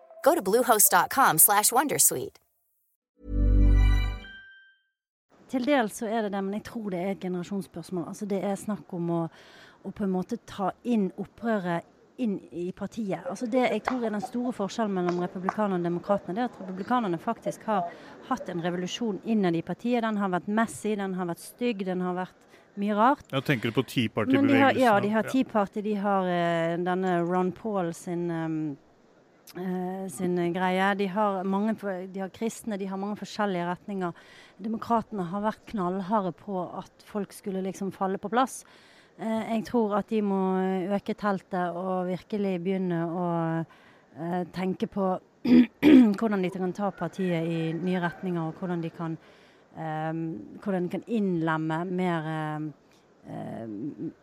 Go 0.23 0.35
to 0.35 0.41
bluehost.com 0.41 1.37
slash 1.37 1.73
wondersuite. 1.73 2.37
Til 5.51 5.65
dels 5.67 5.97
så 5.99 6.07
er 6.07 6.21
det 6.25 6.31
det, 6.31 6.43
men 6.43 6.53
jeg 6.55 6.63
tror 6.63 6.91
det 6.93 6.99
er 6.99 7.09
et 7.11 7.19
generasjonsspørsmål. 7.19 8.05
Altså 8.07 8.25
Det 8.25 8.39
er 8.43 8.55
snakk 8.55 8.93
om 8.95 9.09
å, 9.11 9.23
å 9.83 9.91
på 9.91 10.05
en 10.05 10.13
måte 10.13 10.37
ta 10.47 10.71
inn 10.87 11.09
opprøret 11.19 11.87
inn 12.21 12.37
i 12.55 12.69
partiet. 12.71 13.25
Altså 13.29 13.47
Det 13.51 13.63
jeg 13.65 13.81
tror 13.83 14.05
er 14.05 14.13
den 14.13 14.23
store 14.23 14.53
forskjellen 14.55 14.93
mellom 14.95 15.19
republikanerne 15.23 15.81
og 15.81 15.87
demokratene, 15.89 16.35
det 16.37 16.43
er 16.43 16.51
at 16.51 16.61
republikanerne 16.61 17.19
faktisk 17.19 17.65
har 17.67 17.89
hatt 18.29 18.51
en 18.53 18.63
revolusjon 18.63 19.19
innad 19.25 19.57
i 19.57 19.63
partiet. 19.65 20.03
Den 20.05 20.21
har 20.21 20.31
vært 20.31 20.47
messy, 20.47 20.93
den 20.95 21.17
har 21.17 21.27
vært 21.31 21.43
stygg, 21.43 21.83
den 21.87 22.05
har 22.05 22.15
vært 22.15 22.37
mye 22.79 22.95
rart. 22.95 23.25
Ja, 23.33 23.41
tenker 23.43 23.71
du 23.71 23.75
på 23.75 23.83
Tea 23.83 24.07
Men 24.15 24.47
de 24.47 24.55
har, 24.55 24.71
Party-bevegelsen? 24.71 24.83
ja, 24.85 24.99
de 25.03 25.09
har 25.09 25.27
Tea 25.27 25.43
Party, 25.43 25.81
de 25.81 25.95
har 25.99 26.29
uh, 26.29 26.77
denne 26.85 27.17
Ron 27.27 27.51
Paul 27.51 27.91
sin 27.97 28.29
um, 28.31 28.77
sin 29.51 30.37
greie. 30.55 30.85
De 30.95 31.07
har, 31.11 31.41
mange, 31.43 31.73
de 32.07 32.21
har 32.21 32.31
kristne, 32.31 32.77
de 32.79 32.87
har 32.87 32.99
mange 32.99 33.17
forskjellige 33.19 33.65
retninger. 33.67 34.21
Demokratene 34.63 35.25
har 35.27 35.43
vært 35.43 35.65
knallharde 35.73 36.31
på 36.39 36.63
at 36.79 37.03
folk 37.09 37.35
skulle 37.35 37.63
liksom 37.65 37.91
falle 37.91 38.21
på 38.21 38.31
plass. 38.31 38.61
Eh, 39.21 39.53
jeg 39.55 39.65
tror 39.67 39.97
at 39.99 40.09
de 40.09 40.21
må 40.25 40.39
øke 40.95 41.13
teltet 41.13 41.75
og 41.77 42.07
virkelig 42.09 42.55
begynne 42.63 43.01
å 43.05 43.27
eh, 43.59 44.43
tenke 44.55 44.87
på 44.89 45.11
hvordan 46.17 46.41
de 46.41 46.51
kan 46.53 46.73
ta 46.73 46.91
partiet 46.95 47.45
i 47.45 47.59
nye 47.75 48.01
retninger, 48.01 48.41
og 48.41 48.57
hvordan 48.57 48.81
de 48.81 48.89
kan, 48.95 49.17
eh, 49.75 50.13
hvordan 50.63 50.87
de 50.87 50.93
kan 50.95 51.05
innlemme 51.07 51.83
mer 51.91 52.31
eh, 53.27 53.63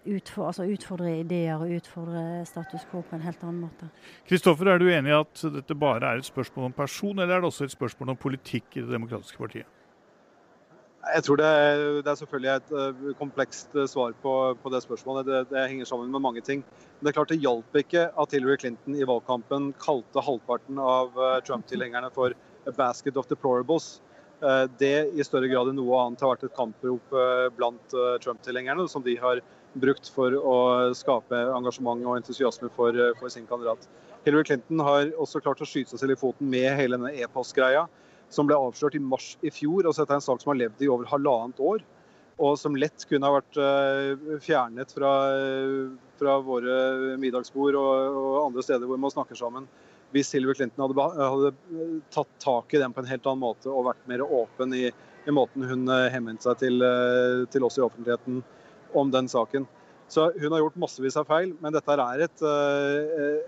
eh, 0.07 0.37
altså 0.37 0.67
utfordre 0.69 1.15
ideer 1.21 1.57
og 1.61 1.73
utfordre 1.79 2.45
status 2.49 2.87
quo 2.91 3.03
på 3.03 3.17
en 3.17 3.25
helt 3.25 3.43
annen 3.45 3.65
måte. 3.67 3.89
Kristoffer, 4.29 4.73
er 4.73 4.83
du 4.83 4.89
enig 4.91 5.13
i 5.13 5.19
at 5.19 5.43
dette 5.55 5.77
bare 5.79 6.13
er 6.13 6.23
et 6.23 6.29
spørsmål 6.29 6.71
om 6.71 6.77
person, 6.77 7.19
eller 7.19 7.37
er 7.37 7.45
det 7.45 7.51
også 7.51 7.69
et 7.69 7.77
spørsmål 7.77 8.15
om 8.15 8.23
politikk 8.29 8.77
i 8.77 8.85
Det 8.85 8.93
demokratiske 8.93 9.39
partiet? 9.39 9.75
Jeg 11.09 11.25
tror 11.25 11.39
det 11.41 11.47
er, 11.47 11.83
det 12.03 12.11
er 12.11 12.19
selvfølgelig 12.21 12.51
et 12.53 12.73
eh, 12.81 13.15
komplekst 13.21 13.77
eh, 13.77 13.87
svar 13.89 14.13
på, 14.23 14.35
på 14.63 14.73
det 14.75 14.83
spørsmålet. 14.85 15.27
Det, 15.27 15.45
det 15.53 15.69
henger 15.71 15.89
sammen 15.89 16.11
med 16.13 16.21
mange 16.21 16.43
ting. 16.45 16.65
Men 16.67 17.07
det 17.07 17.13
er 17.13 17.19
klart 17.21 17.33
det 17.33 17.41
hjalp 17.41 17.79
ikke 17.81 18.09
at 18.13 18.35
Hillary 18.35 18.59
Clinton 18.61 18.99
i 18.99 19.07
valgkampen 19.09 19.71
kalte 19.81 20.25
halvparten 20.27 20.83
av 20.83 21.17
Trump-tilhengerne 21.47 22.11
for 22.13 22.35
a 22.67 22.75
basket 22.77 23.17
of 23.17 23.31
deplorables. 23.31 24.01
Eh, 24.43 24.65
Det 24.79 25.11
i 25.19 25.25
større 25.27 25.49
grad 25.51 25.71
enn 25.71 25.79
noe 25.81 25.99
annet 25.99 26.23
har 26.23 26.37
vært 26.37 26.47
et 26.47 26.57
kamprop 26.57 27.15
eh, 27.15 27.47
blant 27.57 27.95
eh, 27.95 28.19
Trump-tilhengerne, 28.23 28.87
som 28.91 29.03
de 29.03 29.17
har 29.19 29.41
brukt 29.79 30.11
for 30.15 30.35
å 30.35 30.59
skape 30.97 31.39
engasjement 31.57 32.05
og 32.07 32.21
entusiasme 32.21 32.71
for, 32.77 32.95
for 33.19 33.33
sin 33.35 33.47
kandidat. 33.51 33.83
Hillary 34.25 34.47
Clinton 34.47 34.83
har 34.83 35.11
også 35.21 35.43
klart 35.43 35.63
å 35.63 35.69
skyte 35.69 35.93
seg 35.93 36.03
selv 36.03 36.15
i 36.15 36.21
foten 36.21 36.51
med 36.51 36.71
hele 36.79 36.97
denne 36.97 37.13
e-postgreia 37.19 37.85
som 38.33 38.49
ble 38.49 38.57
avslørt 38.59 38.97
i 38.99 39.03
mars 39.03 39.37
i 39.43 39.53
fjor. 39.55 39.87
Altså 39.87 40.05
dette 40.05 40.17
er 40.17 40.21
en 40.21 40.25
sak 40.25 40.43
som 40.43 40.53
har 40.53 40.61
levd 40.63 40.83
i 40.85 40.91
over 40.93 41.09
halvannet 41.11 41.61
år, 41.63 41.85
og 42.39 42.57
som 42.61 42.77
lett 42.79 43.07
kunne 43.11 43.29
ha 43.29 43.39
vært 43.39 43.61
fjernet 44.45 44.93
fra, 44.95 45.13
fra 46.21 46.37
våre 46.45 46.75
middagsbord 47.21 47.79
og, 47.79 48.19
og 48.23 48.41
andre 48.47 48.67
steder 48.67 48.91
hvor 48.91 49.01
man 49.01 49.15
snakker 49.15 49.39
sammen. 49.39 49.67
Hvis 50.15 50.33
Hillary 50.33 50.57
Clinton 50.57 50.87
hadde, 50.87 51.07
hadde 51.19 51.51
eh, 51.53 51.97
tatt 52.15 52.31
tak 52.41 52.73
i 52.75 52.81
den 52.81 52.95
på 52.97 53.03
en 53.03 53.11
helt 53.11 53.27
annen 53.29 53.45
måte 53.45 53.69
og 53.69 53.91
vært 53.91 54.07
mer 54.09 54.25
åpen 54.25 54.73
i, 54.77 54.87
i 54.89 55.35
måten 55.35 55.67
hun 55.69 55.89
eh, 55.93 56.09
henvendte 56.15 56.49
seg 56.49 56.63
til, 56.63 56.85
eh, 56.85 57.43
til 57.53 57.67
oss 57.67 57.77
i 57.77 57.85
offentligheten 57.85 58.41
om 58.97 59.13
den 59.13 59.29
saken. 59.29 59.69
Så 60.09 60.31
Hun 60.41 60.55
har 60.55 60.63
gjort 60.63 60.79
massevis 60.81 61.19
av 61.21 61.29
feil, 61.29 61.53
men 61.61 61.75
dette 61.75 61.93
er, 61.93 62.23
et, 62.25 62.45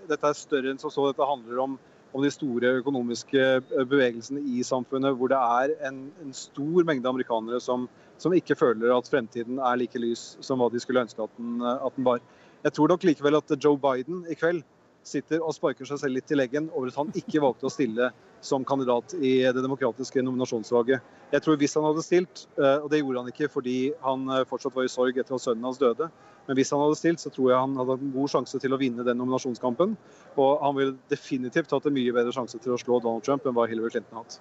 dette 0.05 0.29
er 0.29 0.35
større 0.37 0.69
enn 0.69 0.77
som 0.77 0.91
så. 0.93 1.07
Dette 1.09 1.25
handler 1.25 1.63
om 1.63 1.79
om 2.11 2.23
de 2.23 2.31
store 2.33 2.73
økonomiske 2.81 3.43
bevegelsene 3.87 4.41
i 4.43 4.63
samfunnet, 4.67 5.15
hvor 5.17 5.31
det 5.31 5.39
er 5.39 5.73
en, 5.87 6.01
en 6.23 6.33
stor 6.35 6.83
mengde 6.87 7.07
amerikanere 7.07 7.61
som, 7.63 7.87
som 8.19 8.35
ikke 8.35 8.57
føler 8.59 8.91
at 8.93 9.07
fremtiden 9.07 9.61
er 9.63 9.79
like 9.79 9.99
lys 10.01 10.35
som 10.43 10.59
hva 10.59 10.67
de 10.73 10.81
skulle 10.83 11.05
ønske 11.05 11.23
at 11.23 11.31
den, 11.39 11.61
at 11.63 11.95
den 11.95 12.07
var. 12.07 12.19
Jeg 12.65 12.75
tror 12.75 12.91
nok 12.91 13.07
likevel 13.07 13.39
at 13.39 13.55
Joe 13.57 13.79
Biden 13.79 14.25
i 14.29 14.37
kveld 14.37 14.59
sitter 15.07 15.41
og 15.41 15.55
sparker 15.55 15.87
seg 15.87 15.99
selv 16.01 16.17
litt 16.17 16.31
i 16.31 16.37
leggen 16.37 16.69
over 16.71 16.91
at 16.91 16.99
han 16.99 17.11
ikke 17.17 17.41
valgte 17.43 17.67
å 17.67 17.73
stille 17.73 18.11
som 18.41 18.65
kandidat 18.65 19.15
i 19.19 19.39
det 19.43 19.61
demokratiske 19.61 20.23
nominasjonsvalget. 20.25 21.01
Jeg 21.31 21.41
tror 21.45 21.57
Hvis 21.57 21.75
han 21.77 21.85
hadde 21.85 22.03
stilt, 22.03 22.47
eh, 22.57 22.77
og 22.81 22.89
det 22.91 23.01
gjorde 23.01 23.23
han 23.23 23.31
ikke 23.31 23.49
fordi 23.49 23.93
han 24.01 24.29
eh, 24.29 24.45
fortsatt 24.49 24.75
var 24.75 24.85
i 24.85 24.91
sorg 24.91 25.17
etter 25.17 25.35
at 25.35 25.41
sønnen 25.41 25.65
hans 25.65 25.81
døde, 25.81 26.09
men 26.47 26.57
hvis 26.57 26.71
han 26.73 26.81
hadde 26.81 26.97
stilt, 26.97 27.21
så 27.21 27.29
tror 27.29 27.51
jeg 27.51 27.59
han 27.59 27.77
hadde 27.77 27.97
en 27.99 28.13
god 28.15 28.31
sjanse 28.33 28.59
til 28.59 28.73
å 28.73 28.79
vinne 28.81 29.05
den 29.05 29.19
nominasjonskampen. 29.21 29.93
Og 30.41 30.63
han 30.65 30.75
ville 30.75 30.97
definitivt 31.11 31.71
hatt 31.71 31.85
en 31.85 31.95
mye 31.95 32.15
bedre 32.15 32.33
sjanse 32.33 32.57
til 32.61 32.73
å 32.73 32.79
slå 32.81 32.97
Donald 32.99 33.23
Trump 33.27 33.45
enn 33.45 33.55
hva 33.55 33.67
Hillary 33.69 33.93
Clinton 33.93 34.17
har 34.17 34.25
hatt. 34.25 34.39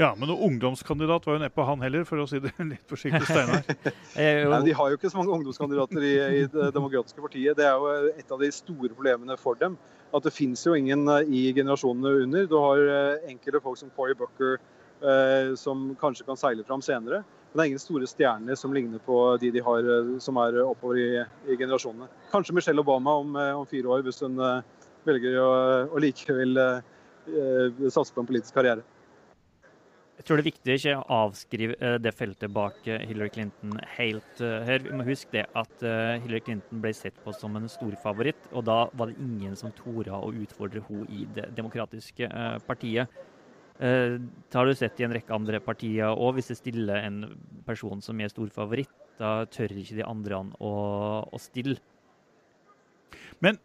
Ja, 0.00 0.14
men 0.16 0.30
noen 0.30 0.54
ungdomskandidat 0.54 1.26
var 1.26 1.36
jo 1.36 1.42
neppe 1.42 1.64
han 1.68 1.82
heller, 1.84 2.04
for 2.08 2.22
å 2.22 2.26
si 2.28 2.40
det 2.40 2.52
litt 2.72 2.84
forsiktig, 2.88 3.24
Steinar. 3.28 3.64
Nei, 4.16 4.60
de 4.64 4.76
har 4.76 4.92
jo 4.92 4.98
ikke 4.98 5.10
så 5.12 5.20
mange 5.20 5.34
ungdomskandidater 5.36 6.06
i, 6.06 6.12
i, 6.40 6.44
Det 6.52 6.70
demokratiske 6.72 7.24
partiet. 7.24 7.58
Det 7.58 7.66
er 7.68 7.76
jo 7.76 8.12
et 8.12 8.32
av 8.32 8.40
de 8.40 8.48
store 8.54 8.92
problemene 8.94 9.36
for 9.40 9.58
dem. 9.60 9.76
At 10.12 10.24
det 10.24 10.34
finnes 10.36 10.60
jo 10.64 10.76
ingen 10.76 11.06
eh, 11.08 11.28
i 11.28 11.42
generasjonene 11.56 12.24
under. 12.24 12.48
Du 12.48 12.56
har 12.60 12.80
eh, 12.84 13.28
enkelte 13.32 13.62
folk 13.64 13.80
som 13.80 13.92
Cory 13.96 14.16
Bucker, 14.16 14.58
eh, 15.00 15.52
som 15.60 15.90
kanskje 16.00 16.26
kan 16.28 16.40
seile 16.40 16.64
fram 16.68 16.84
senere. 16.84 17.22
Men 17.52 17.60
det 17.60 17.64
er 17.64 17.70
ingen 17.72 17.84
store 17.84 18.08
stjerner 18.08 18.56
som 18.56 18.72
ligner 18.76 19.00
på 19.04 19.18
de 19.40 19.52
de 19.52 19.64
har 19.64 19.88
eh, 19.96 20.14
som 20.24 20.40
er 20.40 20.60
oppover 20.64 21.00
i, 21.00 21.10
i 21.48 21.56
generasjonene. 21.56 22.08
Kanskje 22.32 22.56
Michelle 22.56 22.84
Obama 22.84 23.18
om, 23.20 23.36
om 23.36 23.68
fire 23.68 23.92
år, 23.92 24.04
hvis 24.08 24.24
hun 24.24 24.40
velger 25.04 25.36
å, 25.42 25.52
å 25.90 26.00
likevel 26.00 26.58
uh, 26.62 27.88
satse 27.90 28.14
på 28.14 28.22
en 28.22 28.28
politisk 28.28 28.54
karriere. 28.54 28.84
Jeg 30.22 30.28
tror 30.28 30.38
det 30.38 30.42
er 30.44 30.52
viktig 30.52 30.70
å 30.70 30.74
ikke 30.78 31.14
avskrive 31.16 31.76
eh, 31.82 31.94
det 31.98 32.10
feltet 32.14 32.52
bak 32.54 32.76
eh, 32.86 33.00
Hillary 33.10 33.32
Clinton 33.34 33.72
helt 33.96 34.38
eh, 34.38 34.60
her. 34.68 34.84
Vi 34.84 34.94
må 34.94 35.02
huske 35.08 35.34
det 35.34 35.48
at 35.58 35.82
Hillary 35.82 36.38
Clinton 36.46 36.78
ble 36.84 36.92
sett 36.94 37.18
på 37.24 37.34
som 37.34 37.58
en 37.58 37.66
storfavoritt, 37.66 38.46
og 38.52 38.62
da 38.68 38.76
var 38.94 39.10
det 39.10 39.18
ingen 39.18 39.58
som 39.58 39.74
torde 39.74 40.14
å 40.14 40.30
utfordre 40.30 40.84
henne 40.86 41.08
i 41.10 41.26
Det 41.34 41.48
demokratiske 41.58 42.28
partiet. 42.68 43.10
Det 43.82 44.54
har 44.54 44.68
du 44.68 44.76
sett 44.78 45.02
i 45.02 45.08
en 45.08 45.16
rekke 45.16 45.34
andre 45.34 45.58
partier 45.58 46.14
òg. 46.14 46.36
Hvis 46.36 46.52
det 46.52 46.60
stiller 46.60 47.02
en 47.02 47.24
person 47.66 47.98
som 48.04 48.22
er 48.22 48.30
storfavoritt, 48.30 48.94
da 49.18 49.40
tør 49.50 49.74
ikke 49.74 49.98
de 49.98 50.06
andre 50.06 50.38
å, 50.62 50.72
å 51.26 51.42
stille. 51.42 51.80
Men 53.42 53.58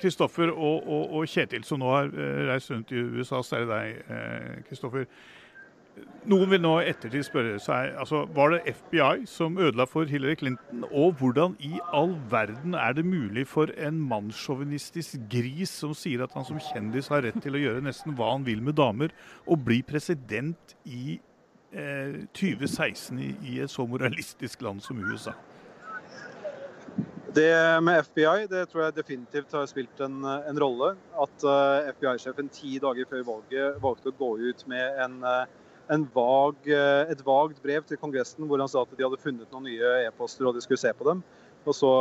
Kristoffer 0.00 0.48
eh, 0.48 0.54
og, 0.54 0.86
og, 0.88 1.12
og, 1.18 1.28
Kjetil, 1.28 1.66
som 1.66 1.82
nå 1.82 1.92
har 1.92 2.08
eh, 2.14 2.46
reist 2.48 2.72
rundt 2.72 2.92
i 2.94 3.02
USA, 3.18 3.42
særlig 3.44 3.68
deg, 3.68 4.64
Kristoffer. 4.68 5.04
Eh, 5.04 5.36
noen 6.30 6.50
vil 6.52 6.60
nå 6.62 6.72
ettertid 6.84 7.24
spørre 7.26 7.56
seg 7.60 7.96
altså, 7.98 8.22
var 8.36 8.52
det 8.54 8.74
FBI 8.76 9.24
som 9.28 9.56
ødela 9.60 9.86
for 9.88 10.08
Hillary 10.08 10.36
Clinton. 10.40 10.84
Og 10.88 11.16
hvordan 11.20 11.56
i 11.66 11.80
all 11.96 12.14
verden 12.32 12.76
er 12.78 12.94
det 12.96 13.04
mulig 13.08 13.46
for 13.50 13.72
en 13.76 13.98
mannssjåvinistisk 14.10 15.26
gris 15.32 15.72
som 15.82 15.92
sier 15.96 16.24
at 16.24 16.36
han 16.36 16.46
som 16.48 16.60
kjendis 16.70 17.10
har 17.12 17.24
rett 17.26 17.40
til 17.42 17.56
å 17.56 17.62
gjøre 17.64 17.84
nesten 17.84 18.16
hva 18.16 18.34
han 18.34 18.46
vil 18.48 18.62
med 18.64 18.78
damer, 18.80 19.12
å 19.44 19.58
bli 19.60 19.82
president 19.84 20.76
i 20.84 21.18
eh, 21.72 22.20
2016 22.36 23.20
i, 23.20 23.32
i 23.54 23.60
et 23.64 23.72
så 23.72 23.88
moralistisk 23.88 24.64
land 24.64 24.84
som 24.84 25.00
USA? 25.00 25.36
Det 27.34 27.80
med 27.82 27.98
FBI 28.04 28.46
det 28.50 28.64
tror 28.70 28.82
jeg 28.84 28.94
definitivt 28.96 29.52
har 29.54 29.66
spilt 29.70 30.00
en, 30.02 30.24
en 30.26 30.58
rolle. 30.58 30.94
At 31.14 31.44
uh, 31.46 31.90
FBI-sjefen 31.92 32.48
ti 32.50 32.78
dager 32.82 33.06
før 33.06 33.22
valget 33.28 33.76
valgte 33.82 34.10
å 34.10 34.16
gå 34.18 34.30
ut 34.48 34.64
med 34.70 34.98
en, 35.04 35.20
uh, 35.22 35.44
en 35.94 36.08
vag, 36.14 36.58
uh, 36.66 37.04
et 37.12 37.22
vagt 37.26 37.62
brev 37.62 37.86
til 37.86 38.00
Kongressen 38.02 38.48
hvor 38.50 38.58
han 38.58 38.72
sa 38.72 38.82
at 38.82 38.96
de 38.96 39.06
hadde 39.06 39.20
funnet 39.22 39.54
noen 39.54 39.68
nye 39.68 39.92
e-poster 40.08 40.48
og 40.48 40.58
de 40.58 40.64
skulle 40.64 40.82
se 40.82 40.90
på 40.96 41.06
dem. 41.06 41.22
Og 41.68 41.76
så 41.76 41.92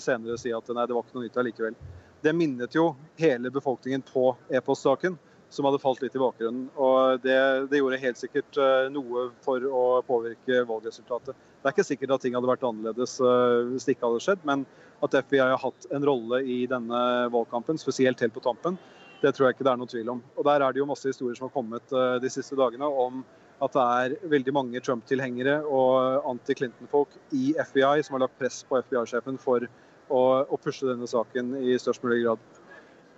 senere 0.00 0.38
si 0.38 0.54
at 0.54 0.68
nei, 0.70 0.86
det 0.86 0.94
var 0.94 1.04
ikke 1.04 1.18
noe 1.18 1.26
nytt 1.26 1.38
allikevel. 1.42 1.76
Det 2.22 2.32
minnet 2.38 2.76
jo 2.78 2.92
hele 3.18 3.50
befolkningen 3.50 4.04
på 4.06 4.28
e-postsaken 4.54 5.18
som 5.52 5.66
hadde 5.68 5.80
falt 5.82 6.00
litt 6.00 6.14
i 6.16 6.22
bakgrunnen. 6.22 6.68
Og 6.80 7.20
det, 7.24 7.36
det, 7.68 7.80
gjorde 7.80 8.00
helt 8.00 8.20
sikkert 8.20 8.56
uh, 8.56 8.88
noe 8.92 9.28
for 9.44 9.64
å 9.68 9.84
påvirke 10.06 10.62
valgresultatet. 10.68 11.36
Det 11.62 11.70
er 11.70 11.76
ikke 11.76 11.86
sikkert 11.86 12.16
at 12.16 12.24
ting 12.26 12.34
hadde 12.34 12.50
vært 12.50 12.64
annerledes 12.66 13.20
eh, 13.22 13.58
hvis 13.70 13.86
det 13.86 13.94
ikke 13.94 14.08
hadde 14.08 14.24
skjedd, 14.24 14.40
men 14.48 14.64
at 15.02 15.14
FBI 15.14 15.38
har 15.42 15.60
hatt 15.62 15.86
en 15.94 16.06
rolle 16.06 16.40
i 16.42 16.64
denne 16.70 17.02
valgkampen, 17.30 17.78
spesielt 17.78 18.22
helt 18.22 18.34
på 18.34 18.42
tampen, 18.42 18.78
det 19.22 19.30
tror 19.36 19.46
jeg 19.46 19.56
ikke 19.56 19.66
det 19.68 19.72
er 19.72 19.78
noe 19.78 19.90
tvil 19.90 20.10
om. 20.16 20.24
Og 20.34 20.46
Der 20.48 20.64
er 20.64 20.74
det 20.74 20.82
jo 20.82 20.88
masse 20.90 21.06
historier 21.06 21.38
som 21.38 21.46
har 21.46 21.54
kommet 21.54 21.94
eh, 21.94 22.16
de 22.22 22.30
siste 22.34 22.58
dagene 22.58 22.88
om 22.90 23.22
at 23.62 23.76
det 23.76 23.82
er 24.02 24.30
veldig 24.32 24.54
mange 24.56 24.82
Trump-tilhengere 24.82 25.60
og 25.70 26.26
anti-Clinton-folk 26.32 27.14
i 27.38 27.52
FBI 27.54 28.02
som 28.02 28.16
har 28.16 28.24
lagt 28.24 28.40
press 28.40 28.64
på 28.66 28.80
FBI-sjefen 28.82 29.38
for 29.38 29.68
å, 30.10 30.22
pushe 30.58 30.88
denne 30.88 31.06
saken 31.06 31.54
i 31.62 31.76
størst 31.78 32.02
mulig 32.02 32.24
grad. 32.24 32.42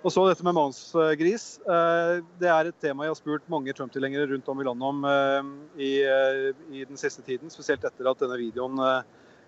Og 0.04 0.12
så 0.12 0.26
dette 0.28 0.44
med 0.44 0.52
mannsgris. 0.52 1.44
Eh, 1.64 2.18
det 2.40 2.48
er 2.52 2.68
et 2.68 2.76
tema 2.82 3.06
jeg 3.06 3.14
har 3.14 3.16
spurt 3.16 3.46
mange 3.52 3.72
Trump-tilhengere 3.72 4.28
rundt 4.34 4.48
om 4.52 4.58
i 4.60 4.66
landet 4.66 4.88
om 4.90 5.06
eh, 5.08 5.46
i, 5.80 5.92
eh, 6.04 6.48
i, 6.76 6.82
den 6.84 7.00
siste 7.00 7.24
tiden. 7.24 7.52
Spesielt 7.52 7.86
etter 7.88 8.10
at 8.10 8.20
denne 8.20 8.36
videoen 8.40 8.82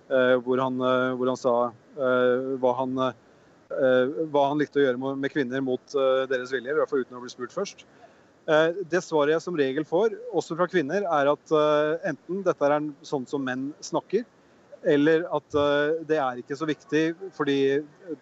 hvor 0.07 0.61
han, 0.63 0.77
hvor 1.19 1.27
han 1.27 1.39
sa 1.41 1.53
hva 2.63 2.73
han, 2.79 2.93
hva 4.31 4.43
han, 4.53 4.61
likte 4.61 4.79
å 4.79 4.85
gjøre 4.85 5.17
med 5.19 5.33
kvinner 5.33 5.65
mot 5.67 5.97
deres 6.31 6.53
vilje, 6.55 6.71
i 6.71 6.77
hvert 6.79 6.93
fall 6.93 7.03
uten 7.03 7.19
å 7.19 7.23
bli 7.25 7.33
spurt 7.33 7.51
først. 7.51 7.83
Det 8.47 9.01
svaret 9.03 9.35
jeg 9.35 9.43
som 9.43 9.59
regel 9.59 9.83
får, 9.83 10.15
også 10.31 10.55
fra 10.61 10.69
kvinner, 10.71 11.03
er 11.03 11.33
at 11.33 11.55
enten 12.07 12.45
dette 12.47 12.71
er 12.71 12.87
sånn 13.11 13.27
som 13.27 13.43
menn 13.43 13.73
snakker, 13.83 14.23
eller 14.87 15.25
at 15.35 15.57
uh, 15.59 15.99
det 16.07 16.19
er 16.23 16.41
ikke 16.41 16.57
så 16.59 16.67
viktig 16.69 17.03
fordi 17.35 17.59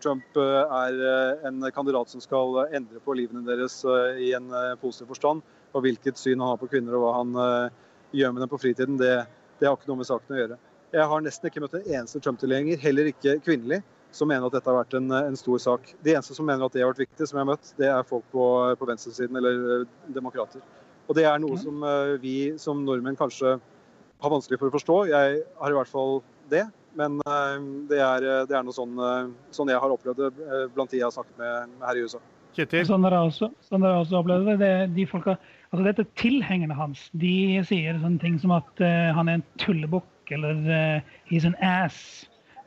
Trump 0.02 0.24
uh, 0.40 0.64
er 0.64 0.96
uh, 0.96 1.46
en 1.48 1.60
kandidat 1.74 2.08
som 2.08 2.22
skal 2.24 2.62
endre 2.72 3.02
på 3.04 3.16
livene 3.18 3.44
deres 3.44 3.82
i 4.20 4.32
en 4.36 4.48
positiv 4.80 5.12
forstand. 5.12 5.42
Og 5.74 5.84
hvilket 5.84 6.20
syn 6.20 6.40
han 6.40 6.54
har 6.54 6.60
på 6.60 6.70
kvinner 6.70 6.94
og 6.96 7.02
hva 7.02 7.12
han 7.18 7.70
gjør 8.14 8.30
med 8.30 8.44
dem 8.44 8.50
på 8.52 8.60
fritiden, 8.62 8.98
det, 9.00 9.24
det, 9.58 9.66
har 9.66 9.74
ikke 9.74 9.90
noe 9.90 9.98
med 10.04 10.06
saken 10.06 10.36
å 10.36 10.38
gjøre. 10.38 10.58
Jeg 10.94 11.08
har 11.10 11.24
nesten 11.24 11.50
ikke 11.50 11.62
møtt 11.64 11.74
en 11.80 11.88
eneste 11.88 12.20
Trump-tilhenger, 12.22 12.78
heller 12.78 13.08
ikke 13.10 13.40
kvinnelig, 13.42 13.80
som 14.14 14.30
mener 14.30 14.46
at 14.46 14.54
dette 14.54 14.70
har 14.70 14.78
vært 14.78 14.94
en, 14.94 15.10
en, 15.18 15.38
stor 15.40 15.58
sak. 15.64 15.90
De 16.06 16.14
eneste 16.14 16.36
som 16.38 16.46
mener 16.46 16.62
at 16.62 16.76
det 16.76 16.84
har 16.84 16.92
vært 16.92 17.02
viktig, 17.02 17.26
som 17.26 17.40
jeg 17.40 17.42
har 17.42 17.50
møtt, 17.50 17.72
det 17.80 17.90
er 17.90 18.06
folk 18.06 18.28
på, 18.30 18.46
på 18.78 18.88
venstresiden 18.92 19.40
eller 19.40 19.82
demokrater. 20.14 20.62
Og 21.10 21.18
det 21.18 21.26
er 21.26 21.42
noe 21.42 21.58
som 21.58 21.82
vi 22.22 22.36
som 22.62 22.86
nordmenn 22.86 23.18
kanskje 23.18 23.56
har 23.58 24.32
vanskelig 24.32 24.60
for 24.62 24.70
å 24.70 24.76
forstå. 24.78 25.00
Jeg 25.10 25.42
har 25.58 25.74
i 25.74 25.78
hvert 25.80 25.90
fall 25.90 26.22
det. 26.50 26.64
Men 26.98 27.18
eh, 27.26 27.56
det 27.90 28.00
er, 28.00 28.26
eh, 28.28 28.44
det 28.48 28.56
er 28.56 28.64
noe 28.66 28.76
sånn, 28.76 28.94
eh, 29.02 29.32
sånn, 29.54 29.70
jeg 29.72 29.82
har 29.82 29.94
opplevd 29.94 30.22
det 30.22 30.30
blant 30.76 30.92
de 30.92 31.00
jeg 31.00 31.08
har 31.08 31.14
snakket 31.14 31.40
med 31.40 31.86
her 31.88 31.98
i 31.98 32.04
USA. 32.06 32.20
Kjetil? 32.54 32.84
Sånn 32.86 33.06
har 33.06 33.16
jeg 33.16 33.32
også, 33.32 33.48
sånn 33.66 33.82
har 33.82 33.96
jeg 33.96 34.04
også 34.04 34.20
opplevd 34.20 34.50
det. 34.52 34.56
det 34.60 34.74
de 34.94 35.06
folka, 35.10 35.34
altså 35.72 35.86
dette 35.88 36.06
Tilhengerne 36.20 36.76
hans 36.78 37.08
de 37.18 37.34
sier 37.66 37.98
sånne 37.98 38.22
ting 38.22 38.36
som 38.38 38.54
at 38.54 38.68
uh, 38.78 39.10
han 39.16 39.26
er 39.26 39.40
en 39.40 39.48
tullebukk 39.58 40.30
eller 40.36 40.60
uh, 40.68 41.16
he's 41.26 41.48
an 41.48 41.58
ass. 41.58 41.98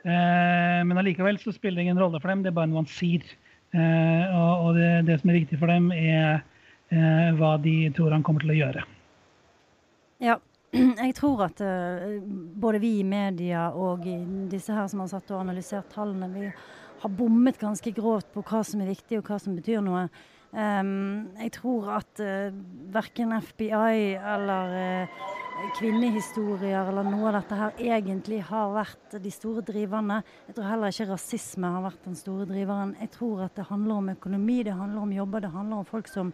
Uh, 0.04 0.84
men 0.84 1.00
allikevel 1.00 1.40
så 1.40 1.56
spiller 1.56 1.80
det 1.80 1.88
ingen 1.88 2.04
rolle 2.04 2.20
for 2.20 2.34
dem, 2.34 2.44
det 2.44 2.52
er 2.52 2.58
bare 2.60 2.68
noe 2.68 2.84
han 2.84 2.92
sier. 2.92 3.24
og, 3.78 4.52
og 4.66 4.70
det, 4.76 4.92
det, 5.08 5.18
som 5.22 5.32
er 5.32 5.40
viktig 5.42 5.58
for 5.60 5.72
dem, 5.72 5.90
er 5.92 6.44
hva 7.36 7.58
de 7.60 7.90
tror 7.96 8.14
han 8.16 8.24
kommer 8.24 8.44
til 8.44 8.54
å 8.54 8.60
gjøre. 8.60 8.84
Ja, 10.24 10.38
jeg 11.08 11.16
tror 11.18 11.46
at 11.48 11.62
uh, 11.64 12.18
både 12.62 12.82
vi 12.84 12.98
i 13.02 13.08
media 13.08 13.70
og 13.74 14.06
disse 14.52 14.74
her 14.74 14.90
som 14.92 15.04
har 15.04 15.12
satt 15.12 15.32
og 15.34 15.44
analysert 15.44 15.90
tallene, 15.94 16.32
vi 16.34 16.50
har 17.02 17.14
bommet 17.14 17.60
ganske 17.62 17.94
grovt 17.94 18.32
på 18.34 18.44
hva 18.46 18.64
som 18.66 18.82
er 18.82 18.92
viktig 18.92 19.20
og 19.20 19.30
hva 19.30 19.40
som 19.42 19.58
betyr 19.58 19.84
noe. 19.86 20.08
Um, 20.58 21.28
jeg 21.42 21.52
tror 21.58 21.90
at 21.98 22.22
uh, 22.24 22.56
verken 22.94 23.36
FBI 23.36 24.16
eller 24.16 24.72
uh, 25.04 25.26
kvinnehistorier 25.76 26.88
eller 26.88 27.06
noe 27.06 27.28
av 27.30 27.36
dette 27.42 27.58
her 27.60 27.82
egentlig 27.98 28.40
har 28.48 28.72
vært 28.76 29.18
de 29.22 29.34
store 29.34 29.64
driverne. 29.68 30.22
Jeg 30.48 30.58
tror 30.58 30.70
heller 30.72 30.94
ikke 30.94 31.10
rasisme 31.12 31.74
har 31.76 31.84
vært 31.84 32.08
den 32.08 32.18
store 32.18 32.48
driveren. 32.50 32.96
Jeg 33.02 33.12
tror 33.18 33.44
at 33.48 33.60
det 33.60 33.68
handler 33.70 34.00
om 34.00 34.10
økonomi, 34.16 34.62
det 34.64 34.78
handler 34.78 35.04
om 35.04 35.14
jobber, 35.18 35.44
det 35.44 35.54
handler 35.54 35.84
om 35.84 35.90
folk 35.90 36.10
som 36.12 36.32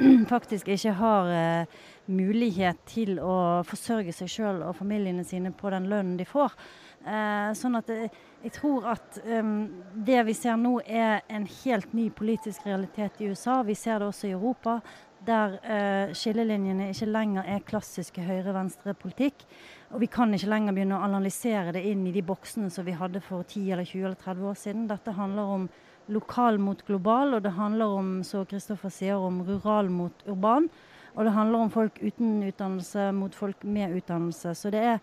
faktisk 0.34 0.68
ikke 0.72 0.92
har 0.98 1.32
eh, 1.34 1.80
mulighet 2.10 2.80
til 2.88 3.18
å 3.22 3.62
forsørge 3.66 4.14
seg 4.16 4.30
sjøl 4.32 4.62
og 4.66 4.76
familiene 4.78 5.24
sine 5.26 5.52
på 5.56 5.72
den 5.72 5.88
lønnen 5.90 6.16
de 6.18 6.26
får. 6.28 6.56
Eh, 7.00 7.50
sånn 7.56 7.78
at 7.78 7.90
jeg, 7.92 8.10
jeg 8.44 8.54
tror 8.56 8.90
at 8.92 9.20
um, 9.24 9.70
det 9.94 10.18
vi 10.28 10.34
ser 10.36 10.58
nå 10.60 10.78
er 10.84 11.22
en 11.32 11.46
helt 11.62 11.94
ny 11.96 12.10
politisk 12.12 12.66
realitet 12.68 13.20
i 13.20 13.30
USA. 13.30 13.60
Vi 13.64 13.76
ser 13.78 14.00
det 14.00 14.10
også 14.10 14.28
i 14.28 14.34
Europa, 14.36 14.80
der 15.24 15.58
eh, 15.60 16.14
skillelinjene 16.16 16.90
ikke 16.94 17.08
lenger 17.10 17.48
er 17.48 17.64
klassiske 17.68 18.24
høyre-venstre-politikk. 18.24 19.44
Og 19.92 20.00
vi 20.04 20.08
kan 20.12 20.32
ikke 20.32 20.48
lenger 20.48 20.76
begynne 20.76 20.96
å 20.96 21.04
analysere 21.04 21.74
det 21.76 21.84
inn 21.90 22.06
i 22.08 22.14
de 22.14 22.24
boksene 22.24 22.70
som 22.72 22.86
vi 22.88 22.96
hadde 22.96 23.20
for 23.24 23.44
10 23.44 23.74
eller 23.74 23.88
20 23.88 24.06
eller 24.06 24.20
30 24.20 24.50
år 24.52 24.60
siden. 24.60 24.88
Dette 24.88 25.16
handler 25.16 25.54
om 25.56 25.68
lokal 26.10 26.58
mot 26.58 26.80
global, 26.86 27.34
og 27.36 27.44
det 27.44 27.56
handler 27.56 27.98
om, 28.00 28.08
så 28.26 28.44
Kristoffer 28.48 28.92
sier, 28.92 29.18
om 29.18 29.42
rural 29.46 29.90
mot 29.92 30.24
urban. 30.26 30.68
Og 31.14 31.26
det 31.26 31.34
handler 31.34 31.64
om 31.64 31.70
folk 31.74 31.98
uten 32.02 32.42
utdannelse 32.46 33.10
mot 33.12 33.34
folk 33.34 33.64
med 33.66 33.96
utdannelse. 33.98 34.54
Så 34.54 34.70
det 34.70 34.82
er 34.92 34.98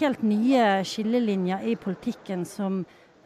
helt 0.00 0.22
nye 0.26 0.64
skillelinjer 0.84 1.68
i 1.70 1.76
politikken 1.78 2.42
som, 2.48 2.80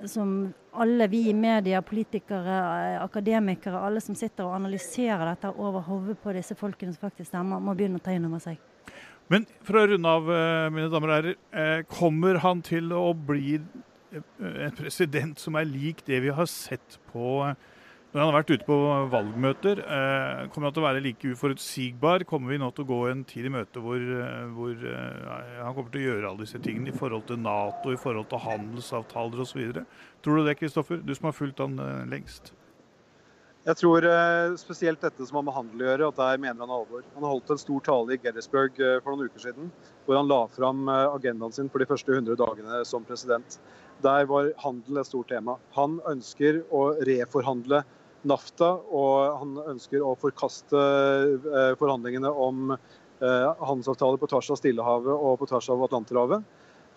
som 0.04 0.52
alle 0.76 1.09
vi 1.11 1.24
i 1.30 1.35
media, 1.35 1.80
politikere, 1.83 2.59
akademikere, 3.00 3.80
alle 3.80 4.02
som 4.04 4.14
sitter 4.14 4.46
og 4.46 4.59
analyserer 4.61 5.33
dette 5.33 5.54
over 5.56 5.87
hodet 5.88 6.18
på 6.22 6.35
disse 6.37 6.54
folkene 6.59 6.92
som 6.94 7.09
faktisk 7.09 7.33
stemmer, 7.33 7.62
må 7.62 7.74
begynne 7.74 7.98
å 7.98 8.04
ta 8.04 8.14
inn 8.14 8.28
over 8.28 8.42
seg. 8.44 8.61
Men 9.30 9.46
for 9.62 9.78
å 9.78 9.87
runde 9.87 10.11
av, 10.11 10.30
eh, 10.30 10.70
mine 10.74 10.90
damer 10.90 11.09
og 11.09 11.16
herrer. 11.16 11.37
Eh, 11.52 11.83
kommer 11.87 12.38
han 12.42 12.62
til 12.62 12.90
å 12.90 13.14
bli 13.14 13.61
en 14.12 14.76
president 14.78 15.38
som 15.38 15.58
er 15.58 15.68
lik 15.68 16.04
det 16.06 16.22
vi 16.24 16.32
har 16.34 16.48
sett 16.50 16.98
på 17.12 17.52
når 18.10 18.24
han 18.24 18.32
har 18.32 18.40
vært 18.40 18.48
ute 18.50 18.66
på 18.66 18.76
valgmøter, 19.12 19.80
eh, 19.86 20.46
kommer 20.50 20.66
han 20.66 20.74
til 20.74 20.82
å 20.82 20.86
være 20.88 21.02
like 21.04 21.28
uforutsigbar? 21.30 22.24
Kommer 22.26 22.50
vi 22.50 22.58
nå 22.58 22.70
til 22.74 22.82
å 22.82 22.88
gå 22.88 22.98
en 23.06 23.20
tid 23.22 23.46
i 23.46 23.52
møte 23.54 23.78
hvor, 23.78 24.02
eh, 24.02 24.48
hvor 24.50 24.72
eh, 24.74 25.60
han 25.62 25.76
kommer 25.76 25.92
til 25.94 26.00
å 26.00 26.08
gjøre 26.08 26.32
alle 26.32 26.42
disse 26.42 26.58
tingene 26.58 26.90
i 26.90 26.96
forhold 26.96 27.28
til 27.28 27.38
Nato, 27.38 27.92
i 27.94 28.00
forhold 28.00 28.26
til 28.32 28.42
handelsavtaler 28.42 29.44
osv.? 29.44 29.84
Tror 30.24 30.40
du 30.40 30.48
det, 30.48 30.56
Kristoffer? 30.58 30.98
Du 31.06 31.14
som 31.14 31.28
har 31.28 31.36
fulgt 31.38 31.62
han 31.62 31.78
lengst? 32.10 32.50
Jeg 33.62 33.76
tror 33.76 34.02
spesielt 34.58 35.04
dette 35.04 35.22
som 35.28 35.36
har 35.36 35.44
med 35.46 35.54
handel 35.54 35.84
å 35.84 35.88
gjøre, 35.90 36.08
at 36.10 36.18
der 36.18 36.40
mener 36.42 36.64
han 36.64 36.72
alvor. 36.80 37.04
Han 37.14 37.28
holdt 37.28 37.52
en 37.52 37.60
stor 37.60 37.84
tale 37.86 38.16
i 38.16 38.18
Gettysburg 38.18 38.80
for 39.04 39.12
noen 39.12 39.28
uker 39.30 39.44
siden, 39.44 39.70
hvor 40.06 40.18
han 40.18 40.30
la 40.32 40.40
fram 40.50 40.88
agendaen 40.88 41.54
sin 41.54 41.68
for 41.70 41.78
de 41.78 41.86
første 41.86 42.16
100 42.16 42.40
dagene 42.40 42.80
som 42.88 43.04
president. 43.06 43.60
Der 44.04 44.26
var 44.30 44.52
handel 44.62 45.00
et 45.00 45.08
stort 45.08 45.28
tema. 45.28 45.56
Han 45.76 45.98
ønsker 46.08 46.62
å 46.72 46.90
reforhandle 47.06 47.82
NAFTA, 48.28 48.70
og 48.92 49.40
han 49.40 49.58
ønsker 49.74 50.04
å 50.04 50.14
forkaste 50.20 50.80
eh, 50.80 51.74
forhandlingene 51.80 52.30
om 52.30 52.72
eh, 52.74 53.46
handelsavtaler 53.60 54.20
på 54.20 54.28
tvers 54.32 54.50
av 54.52 54.60
Stillehavet 54.60 55.12
og 55.14 55.38
på 55.40 55.48
tvers 55.50 55.70
av 55.72 55.84
Atlanterhavet. 55.86 56.44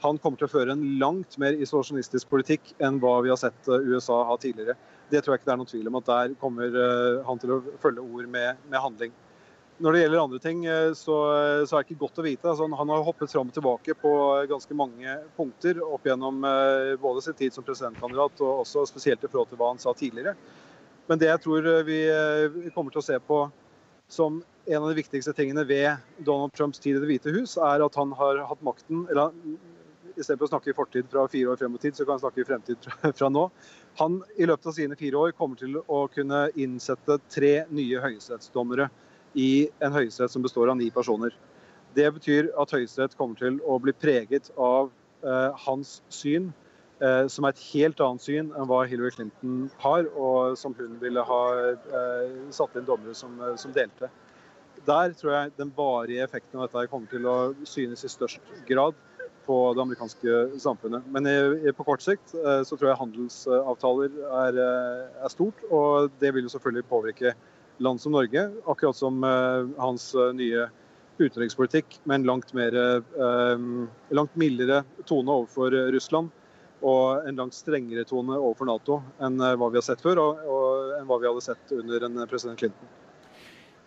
Han 0.03 0.19
kommer 0.19 0.39
til 0.39 0.49
å 0.49 0.51
føre 0.51 0.75
en 0.75 0.83
langt 0.99 1.37
mer 1.39 1.55
isolasjonistisk 1.55 2.27
politikk 2.31 2.73
enn 2.83 2.99
hva 3.03 3.17
vi 3.23 3.31
har 3.31 3.39
sett 3.39 3.71
eh, 3.71 3.87
USA 3.87 4.23
ha 4.27 4.39
tidligere. 4.39 4.75
Det 5.11 5.23
tror 5.23 5.35
jeg 5.35 5.43
ikke 5.43 5.51
det 5.51 5.55
er 5.55 5.61
noen 5.61 5.71
tvil 5.71 5.91
om 5.91 5.99
at 5.99 6.09
der 6.09 6.35
kommer 6.41 6.79
han 7.27 7.39
til 7.39 7.51
å 7.53 7.61
følge 7.83 8.03
ord 8.03 8.31
med, 8.31 8.63
med 8.71 8.81
handling. 8.81 9.11
Når 9.83 9.95
det 9.95 10.01
gjelder 10.01 10.21
andre 10.21 10.39
ting, 10.39 10.61
så, 10.95 11.15
så, 11.67 11.75
er 11.75 11.81
det 11.83 11.89
ikke 11.89 12.03
godt 12.05 12.19
å 12.21 12.23
vite. 12.23 12.47
Altså, 12.47 12.67
han 12.71 12.91
har 12.93 13.01
hoppet 13.03 13.33
fram 13.33 13.49
og 13.51 13.55
tilbake 13.57 13.95
på 13.99 14.11
ganske 14.47 14.77
mange 14.79 15.17
punkter 15.35 15.81
opp 15.83 16.07
gjennom 16.07 16.39
både 17.03 17.23
sin 17.25 17.35
tid 17.35 17.51
som 17.51 17.65
presidentkandidat 17.67 18.39
og 18.45 18.61
også 18.61 18.85
spesielt 18.87 19.25
i 19.25 19.31
forhold 19.31 19.51
til 19.51 19.59
hva 19.59 19.73
han 19.73 19.83
sa 19.83 19.91
tidligere. 19.97 20.37
Men 21.09 21.19
det 21.19 21.29
jeg 21.29 21.43
tror 21.43 21.67
eh, 21.67 21.93
eh, 22.07 22.47
vi 22.53 22.71
kommer 22.75 22.93
til 22.93 23.03
å 23.03 23.05
se 23.05 23.19
på 23.27 23.43
som 24.11 24.41
en 24.65 24.79
av 24.79 24.89
de 24.89 24.99
viktigste 25.01 25.33
tingene 25.35 25.65
ved 25.67 26.23
Donald 26.23 26.53
Trumps 26.55 26.79
tid 26.79 26.95
i 26.95 27.03
Det 27.03 27.09
hvite 27.09 27.33
hus, 27.35 27.57
er 27.57 27.83
at 27.83 27.95
han 27.99 28.13
har 28.15 28.43
hatt 28.47 28.63
makten 28.65 29.07
eller 29.11 29.35
Istedenfor 30.13 30.45
å 30.45 30.49
snakke 30.51 30.69
i 30.69 30.75
fortid 30.77 31.07
fra 31.09 31.23
fire 31.25 31.49
år 31.49 31.57
frem 31.57 31.73
i 31.73 31.79
tid, 31.81 31.95
så 31.97 32.05
kan 32.05 32.19
han 32.19 32.21
snakke 32.21 32.43
i 32.43 32.45
fremtid 32.45 32.85
fra 33.17 33.29
nå. 33.33 33.47
Han 33.97 34.19
i 34.37 34.45
løpet 34.45 34.67
av 34.69 34.75
sine 34.77 34.97
fire 34.99 35.17
år 35.17 35.31
kommer 35.33 35.57
til 35.57 35.79
å 35.81 36.03
kunne 36.13 36.43
innsette 36.53 37.17
tre 37.33 37.53
nye 37.73 38.01
høyesterettsdommere 38.03 38.91
i 39.35 39.67
en 39.83 39.95
høyesterett 39.95 40.33
som 40.33 40.45
består 40.45 40.71
av 40.71 40.77
ni 40.79 40.89
personer. 40.93 41.35
Det 41.93 42.09
betyr 42.15 42.49
at 42.57 42.71
Høyesterett 42.73 43.13
kommer 43.17 43.37
til 43.37 43.59
å 43.69 43.77
bli 43.81 43.93
preget 43.93 44.49
av 44.57 44.89
eh, 45.21 45.63
hans 45.65 45.99
syn 46.09 46.51
Eh, 47.03 47.27
som 47.27 47.43
er 47.43 47.51
et 47.51 47.63
helt 47.73 48.01
annet 48.05 48.23
syn 48.23 48.51
enn 48.53 48.67
hva 48.69 48.83
Hillary 48.87 49.11
Clinton 49.15 49.63
har, 49.81 50.05
og 50.15 50.57
som 50.59 50.75
hun 50.77 50.99
ville 51.01 51.23
ha 51.27 51.39
eh, 51.73 52.35
satt 52.53 52.77
inn 52.79 52.85
dommere 52.87 53.15
som, 53.17 53.33
eh, 53.41 53.57
som, 53.59 53.73
delte. 53.75 54.11
Der 54.87 55.15
tror 55.17 55.33
jeg 55.33 55.55
den 55.57 55.73
varige 55.75 56.23
effekten 56.23 56.61
av 56.61 56.69
dette 56.69 56.91
kommer 56.91 57.09
til 57.11 57.27
å 57.27 57.37
synes 57.67 58.05
i 58.05 58.11
størst 58.11 58.53
grad 58.69 58.95
på 59.43 59.57
det 59.75 59.83
amerikanske 59.83 60.37
samfunnet. 60.63 61.07
Men 61.11 61.27
på 61.75 61.85
kort 61.87 62.03
sikt 62.03 62.31
så 62.31 62.77
tror 62.77 62.89
jeg 62.89 62.99
handelsavtaler 62.99 64.13
er, 64.39 64.59
er 65.19 65.31
stort, 65.31 65.59
og 65.67 66.11
det 66.21 66.31
vil 66.35 66.47
jo 66.47 66.51
selvfølgelig 66.53 66.87
påvirke 66.87 67.33
land 67.81 68.01
som 68.01 68.13
Norge, 68.13 68.45
akkurat 68.69 68.97
som 68.97 69.23
hans 69.77 70.11
nye 70.37 70.67
utenrikspolitikk 71.17 71.99
med 72.03 72.21
en 72.21 72.27
langt, 72.29 72.53
mer, 72.53 72.75
langt 74.13 74.35
mildere 74.39 74.83
tone 75.09 75.33
overfor 75.41 75.75
Russland 75.93 76.31
og 76.83 77.27
en 77.27 77.39
langt 77.39 77.55
strengere 77.55 78.03
tone 78.07 78.35
overfor 78.37 78.67
Nato 78.67 78.99
enn 79.23 79.39
eh, 79.39 79.55
hva 79.59 79.69
vi 79.71 79.79
har 79.79 79.85
sett 79.85 80.03
før, 80.03 80.19
og, 80.19 80.43
og 80.43 80.91
enn 80.99 81.07
hva 81.07 81.19
vi 81.21 81.29
hadde 81.29 81.45
sett 81.45 81.73
under 81.75 82.07
en 82.09 82.19
eh, 82.19 82.29
president 82.29 82.59
Clinton. 82.59 82.91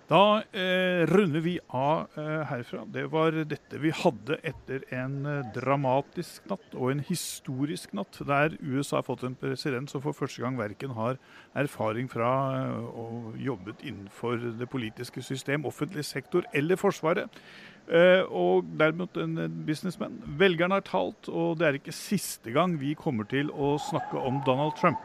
Da 0.06 0.42
eh, 0.52 1.02
runder 1.10 1.40
vi 1.40 1.58
av 1.66 2.06
eh, 2.14 2.42
herfra. 2.46 2.84
Det 2.86 3.08
var 3.10 3.34
dette 3.50 3.78
vi 3.82 3.90
hadde 3.90 4.36
etter 4.46 4.84
en 4.94 5.16
eh, 5.26 5.48
dramatisk 5.56 6.44
natt 6.46 6.76
og 6.76 6.92
en 6.92 7.00
historisk 7.08 7.90
natt, 7.98 8.20
der 8.28 8.54
USA 8.62 9.00
har 9.00 9.06
fått 9.08 9.24
en 9.26 9.34
president 9.40 9.90
som 9.90 10.04
for 10.04 10.14
første 10.14 10.44
gang 10.44 10.60
verken 10.60 10.94
har 10.94 11.18
erfaring 11.58 12.06
fra 12.12 12.28
eh, 12.54 13.00
og 13.02 13.34
jobbet 13.42 13.82
innenfor 13.82 14.38
det 14.60 14.70
politiske 14.70 15.24
system, 15.26 15.66
offentlig 15.66 16.06
sektor 16.06 16.46
eller 16.54 16.78
Forsvaret. 16.78 17.42
Eh, 17.90 18.22
og 18.30 18.70
derimot 18.78 19.18
en 19.18 19.34
businessman. 19.66 20.20
Velgerne 20.38 20.78
har 20.78 20.86
talt, 20.86 21.26
og 21.26 21.58
det 21.58 21.66
er 21.66 21.80
ikke 21.80 21.98
siste 21.98 22.54
gang 22.54 22.78
vi 22.78 22.94
kommer 22.94 23.26
til 23.26 23.50
å 23.50 23.74
snakke 23.90 24.22
om 24.22 24.38
Donald 24.46 24.78
Trump. 24.78 25.02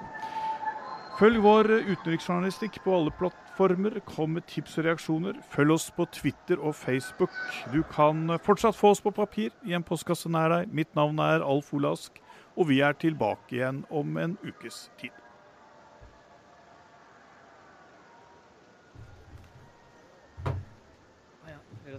Følg 1.18 1.42
vår 1.42 1.68
utenriksjournalistikk 1.90 2.84
på 2.86 2.94
alle 2.98 3.12
plattformer. 3.52 4.00
Kom 4.06 4.30
med 4.30 4.44
tips 4.48 4.78
og 4.78 4.86
reaksjoner. 4.86 5.34
Følg 5.50 5.72
oss 5.72 5.92
på 5.92 6.06
Twitter 6.12 6.60
og 6.60 6.76
Facebook. 6.76 7.30
Du 7.74 7.84
kan 7.84 8.40
fortsatt 8.44 8.76
få 8.76 8.92
oss 8.92 9.02
på 9.02 9.12
papir 9.12 9.52
i 9.66 9.74
en 9.74 9.84
postkasse 9.84 10.30
nær 10.30 10.50
deg. 10.50 10.74
Mitt 10.74 10.96
navn 10.96 11.20
er 11.20 11.44
Alf 11.44 11.74
Olask, 11.74 12.22
og 12.56 12.70
vi 12.70 12.80
er 12.82 12.94
tilbake 12.94 13.56
igjen 13.56 13.86
om 13.90 14.18
en 14.18 14.38
ukes 14.44 14.90
tid. 15.00 15.12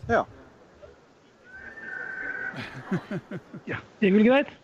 Ja. 0.09 0.25
ja, 3.67 3.77
det 4.01 4.13
vel 4.13 4.27
greit. 4.27 4.62